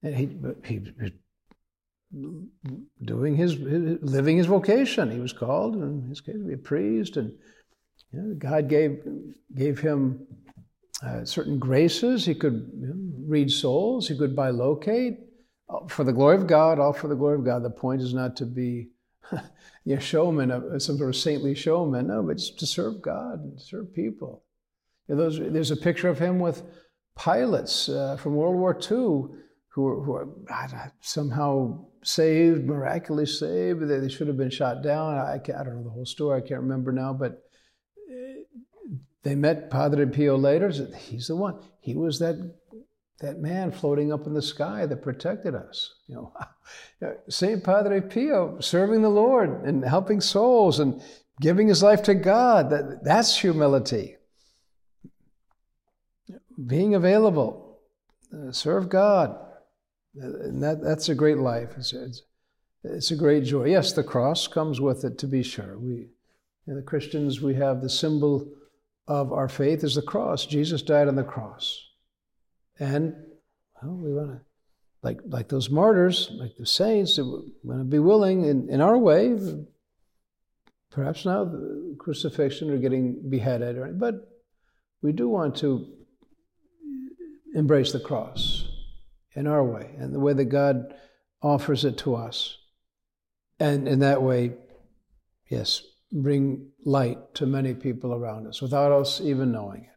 And 0.01 0.15
he, 0.15 0.37
he 0.65 0.79
was 0.79 1.11
doing 3.03 3.35
his, 3.35 3.57
living 3.59 4.37
his 4.37 4.47
vocation. 4.47 5.11
He 5.11 5.19
was 5.19 5.33
called, 5.33 5.75
in 5.75 6.07
his 6.09 6.19
case, 6.19 6.35
to 6.35 6.43
be 6.43 6.53
a 6.53 6.57
priest, 6.57 7.15
and 7.15 7.31
you 8.13 8.21
know, 8.21 8.35
God 8.35 8.67
gave, 8.67 9.03
gave 9.55 9.79
him 9.79 10.27
uh, 11.05 11.25
certain 11.25 11.57
graces. 11.59 12.25
He 12.25 12.35
could 12.35 12.69
you 12.77 12.87
know, 12.87 12.93
read 13.27 13.51
souls, 13.51 14.07
he 14.07 14.17
could 14.17 14.35
bilocate. 14.35 15.17
For 15.87 16.03
the 16.03 16.11
glory 16.11 16.35
of 16.35 16.47
God, 16.47 16.79
all 16.79 16.91
for 16.91 17.07
the 17.07 17.15
glory 17.15 17.35
of 17.35 17.45
God. 17.45 17.63
The 17.63 17.69
point 17.69 18.01
is 18.01 18.13
not 18.13 18.35
to 18.37 18.45
be 18.45 18.89
a 19.87 19.99
showman, 20.01 20.51
some 20.81 20.97
sort 20.97 21.09
of 21.09 21.15
saintly 21.15 21.55
showman. 21.55 22.07
No, 22.07 22.21
but 22.21 22.39
to 22.39 22.65
serve 22.65 23.01
God 23.01 23.39
and 23.39 23.59
serve 23.59 23.93
people. 23.93 24.43
Those, 25.07 25.39
there's 25.39 25.71
a 25.71 25.77
picture 25.77 26.09
of 26.09 26.19
him 26.19 26.39
with 26.39 26.63
pilots 27.15 27.87
uh, 27.87 28.17
from 28.17 28.35
World 28.35 28.55
War 28.55 28.73
II 28.73 29.33
who 29.69 29.81
were, 29.83 30.01
who 30.03 30.11
were 30.11 30.27
somehow 30.99 31.85
saved, 32.03 32.65
miraculously 32.65 33.47
saved. 33.47 33.87
They, 33.87 33.99
they, 33.99 34.09
should 34.09 34.27
have 34.27 34.37
been 34.37 34.49
shot 34.49 34.83
down. 34.83 35.15
I, 35.15 35.35
I 35.35 35.37
don't 35.37 35.75
know 35.77 35.83
the 35.83 35.89
whole 35.89 36.05
story. 36.05 36.41
I 36.41 36.47
can't 36.47 36.61
remember 36.61 36.91
now, 36.91 37.13
but 37.13 37.31
uh, 37.31 37.37
they 39.23 39.35
met 39.35 39.69
Padre 39.69 40.05
Pio 40.05 40.35
later. 40.35 40.69
He's 40.97 41.27
the 41.27 41.35
one. 41.35 41.59
He 41.79 41.95
was 41.95 42.19
that 42.19 42.55
that 43.21 43.39
man 43.39 43.71
floating 43.71 44.11
up 44.11 44.25
in 44.25 44.33
the 44.33 44.41
sky 44.41 44.85
that 44.87 45.03
protected 45.03 45.53
us. 45.53 45.93
You 46.07 46.15
know, 46.15 47.13
Saint 47.29 47.63
Padre 47.63 48.01
Pio 48.01 48.59
serving 48.59 49.03
the 49.03 49.09
Lord 49.09 49.63
and 49.63 49.85
helping 49.85 50.21
souls 50.21 50.79
and 50.79 51.01
giving 51.39 51.67
his 51.67 51.83
life 51.83 52.03
to 52.03 52.15
God. 52.15 52.71
That, 52.71 53.03
that's 53.03 53.37
humility. 53.37 54.17
Being 56.65 56.95
available, 56.95 57.79
uh, 58.33 58.51
serve 58.51 58.89
God. 58.89 59.37
And 60.15 60.61
that, 60.61 60.81
that's 60.81 61.09
a 61.09 61.15
great 61.15 61.37
life. 61.37 61.69
It's, 61.77 61.93
it's, 61.93 62.23
it's, 62.83 63.11
a 63.11 63.15
great 63.15 63.43
joy. 63.43 63.65
Yes, 63.65 63.93
the 63.93 64.03
cross 64.03 64.47
comes 64.47 64.81
with 64.81 65.05
it, 65.05 65.17
to 65.19 65.27
be 65.27 65.43
sure. 65.43 65.77
We, 65.77 66.07
the 66.67 66.81
Christians, 66.81 67.41
we 67.41 67.55
have 67.55 67.81
the 67.81 67.89
symbol 67.89 68.47
of 69.07 69.33
our 69.33 69.49
faith 69.49 69.83
is 69.83 69.95
the 69.95 70.01
cross. 70.01 70.45
Jesus 70.45 70.81
died 70.81 71.07
on 71.07 71.15
the 71.15 71.23
cross. 71.23 71.81
And 72.79 73.15
well, 73.81 73.95
we 73.95 74.13
want 74.13 74.31
to, 74.31 74.41
like, 75.03 75.19
like 75.25 75.49
those 75.49 75.69
martyrs, 75.69 76.29
like 76.33 76.55
the 76.57 76.65
saints, 76.65 77.17
we 77.17 77.23
want 77.63 77.79
to 77.79 77.83
be 77.83 77.99
willing 77.99 78.45
in, 78.45 78.69
in 78.69 78.81
our 78.81 78.97
way, 78.97 79.37
perhaps 80.91 81.25
not 81.25 81.47
crucifixion 81.97 82.69
or 82.69 82.77
getting 82.77 83.29
beheaded, 83.29 83.77
or, 83.77 83.87
but 83.87 84.15
we 85.01 85.11
do 85.11 85.27
want 85.27 85.55
to 85.57 85.87
embrace 87.55 87.91
the 87.91 87.99
cross 87.99 88.67
in 89.33 89.47
our 89.47 89.63
way 89.63 89.95
and 89.97 90.13
the 90.13 90.19
way 90.19 90.33
that 90.33 90.45
God 90.45 90.93
offers 91.41 91.85
it 91.85 91.97
to 91.99 92.15
us. 92.15 92.57
And 93.59 93.87
in 93.87 93.99
that 93.99 94.21
way, 94.21 94.53
yes, 95.47 95.83
bring 96.11 96.70
light 96.83 97.35
to 97.35 97.45
many 97.45 97.73
people 97.73 98.13
around 98.13 98.47
us 98.47 98.61
without 98.61 98.91
us 98.91 99.21
even 99.21 99.51
knowing 99.51 99.83
it. 99.83 99.89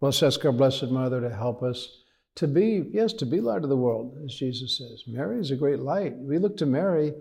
Let's 0.00 0.22
ask 0.22 0.44
our 0.44 0.52
Blessed 0.52 0.90
Mother 0.90 1.20
to 1.20 1.34
help 1.34 1.62
us 1.62 2.02
to 2.36 2.46
be, 2.46 2.84
yes, 2.92 3.12
to 3.14 3.26
be 3.26 3.40
light 3.40 3.64
of 3.64 3.68
the 3.68 3.76
world, 3.76 4.16
as 4.24 4.34
Jesus 4.34 4.78
says. 4.78 5.02
Mary 5.08 5.40
is 5.40 5.50
a 5.50 5.56
great 5.56 5.80
light. 5.80 6.16
We 6.16 6.38
look 6.38 6.56
to 6.58 6.66
Mary, 6.66 7.12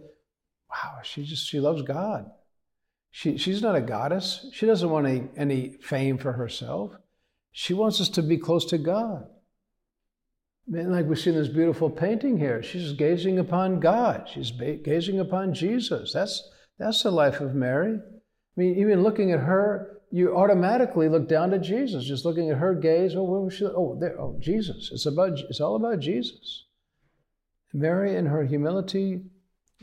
wow, 0.70 1.00
she 1.02 1.24
just, 1.24 1.48
she 1.48 1.60
loves 1.60 1.82
God. 1.82 2.30
She, 3.10 3.38
she's 3.38 3.64
not 3.64 3.76
a 3.76 3.82
goddess. 3.82 4.46
She 4.54 4.68
doesn't 4.68 4.90
want 4.90 5.08
any, 5.08 5.28
any 5.36 5.70
fame 5.82 6.20
for 6.20 6.34
herself. 6.34 6.92
She 7.52 7.74
wants 7.74 8.00
us 8.00 8.10
to 8.10 8.22
be 8.22 8.38
close 8.38 8.66
to 8.66 8.78
God. 8.78 9.26
I 10.68 10.72
mean, 10.72 10.92
like 10.92 11.08
we 11.08 11.16
see 11.16 11.32
in 11.32 11.36
this 11.36 11.48
beautiful 11.48 11.90
painting 11.90 12.38
here, 12.38 12.62
she's 12.62 12.92
gazing 12.94 13.40
upon 13.40 13.80
God. 13.80 14.30
She's 14.32 14.52
gazing 14.52 15.20
upon 15.20 15.56
Jesus. 15.56 16.14
That's, 16.14 16.48
that's 16.78 17.02
the 17.02 17.12
life 17.12 17.42
of 17.42 17.56
Mary. 17.56 18.00
I 18.58 18.62
mean, 18.62 18.78
even 18.80 19.04
looking 19.04 19.32
at 19.32 19.42
her, 19.42 20.00
you 20.10 20.36
automatically 20.36 21.10
look 21.10 21.28
down 21.28 21.52
to 21.52 21.60
Jesus. 21.60 22.06
Just 22.06 22.26
looking 22.26 22.50
at 22.50 22.58
her 22.58 22.74
gaze, 22.74 23.16
oh, 23.16 23.24
where 23.24 23.42
was 23.42 23.54
she? 23.54 23.66
Oh, 23.66 23.96
there, 24.00 24.20
oh, 24.20 24.38
Jesus. 24.40 24.90
It's 24.92 25.06
about, 25.06 25.38
it's 25.50 25.62
all 25.62 25.76
about 25.76 26.00
Jesus. 26.00 26.66
Mary, 27.74 28.16
in 28.16 28.26
her 28.26 28.46
humility, 28.46 29.22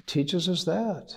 teaches 0.06 0.48
us 0.48 0.64
that. 0.64 1.16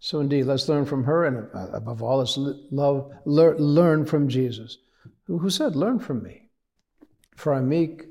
So 0.00 0.20
indeed, 0.20 0.44
let's 0.44 0.68
learn 0.68 0.84
from 0.84 1.04
her, 1.04 1.24
and 1.24 1.48
above 1.74 2.02
all, 2.02 2.18
let's 2.18 2.38
love, 2.38 3.12
learn 3.24 4.06
from 4.06 4.28
Jesus, 4.28 4.78
who 5.26 5.50
said, 5.50 5.74
"Learn 5.74 5.98
from 5.98 6.22
me, 6.22 6.50
for 7.34 7.52
I'm 7.52 7.68
meek 7.68 8.04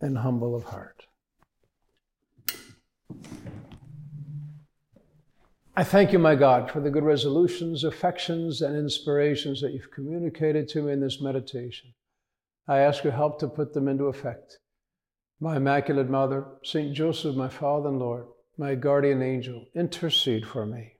and 0.00 0.18
humble 0.18 0.54
of 0.54 0.64
heart." 0.64 1.06
I 5.74 5.84
thank 5.84 6.12
you, 6.12 6.18
my 6.18 6.34
God, 6.34 6.70
for 6.70 6.80
the 6.80 6.90
good 6.90 7.02
resolutions, 7.02 7.82
affections, 7.82 8.60
and 8.60 8.76
inspirations 8.76 9.62
that 9.62 9.72
you've 9.72 9.90
communicated 9.90 10.68
to 10.68 10.82
me 10.82 10.92
in 10.92 11.00
this 11.00 11.18
meditation. 11.18 11.94
I 12.68 12.80
ask 12.80 13.04
your 13.04 13.14
help 13.14 13.38
to 13.40 13.48
put 13.48 13.72
them 13.72 13.88
into 13.88 14.04
effect. 14.04 14.58
My 15.40 15.56
Immaculate 15.56 16.10
Mother, 16.10 16.44
Saint 16.62 16.94
Joseph, 16.94 17.36
my 17.36 17.48
Father 17.48 17.88
and 17.88 17.98
Lord, 17.98 18.26
my 18.58 18.74
guardian 18.74 19.22
angel, 19.22 19.64
intercede 19.74 20.46
for 20.46 20.66
me. 20.66 20.96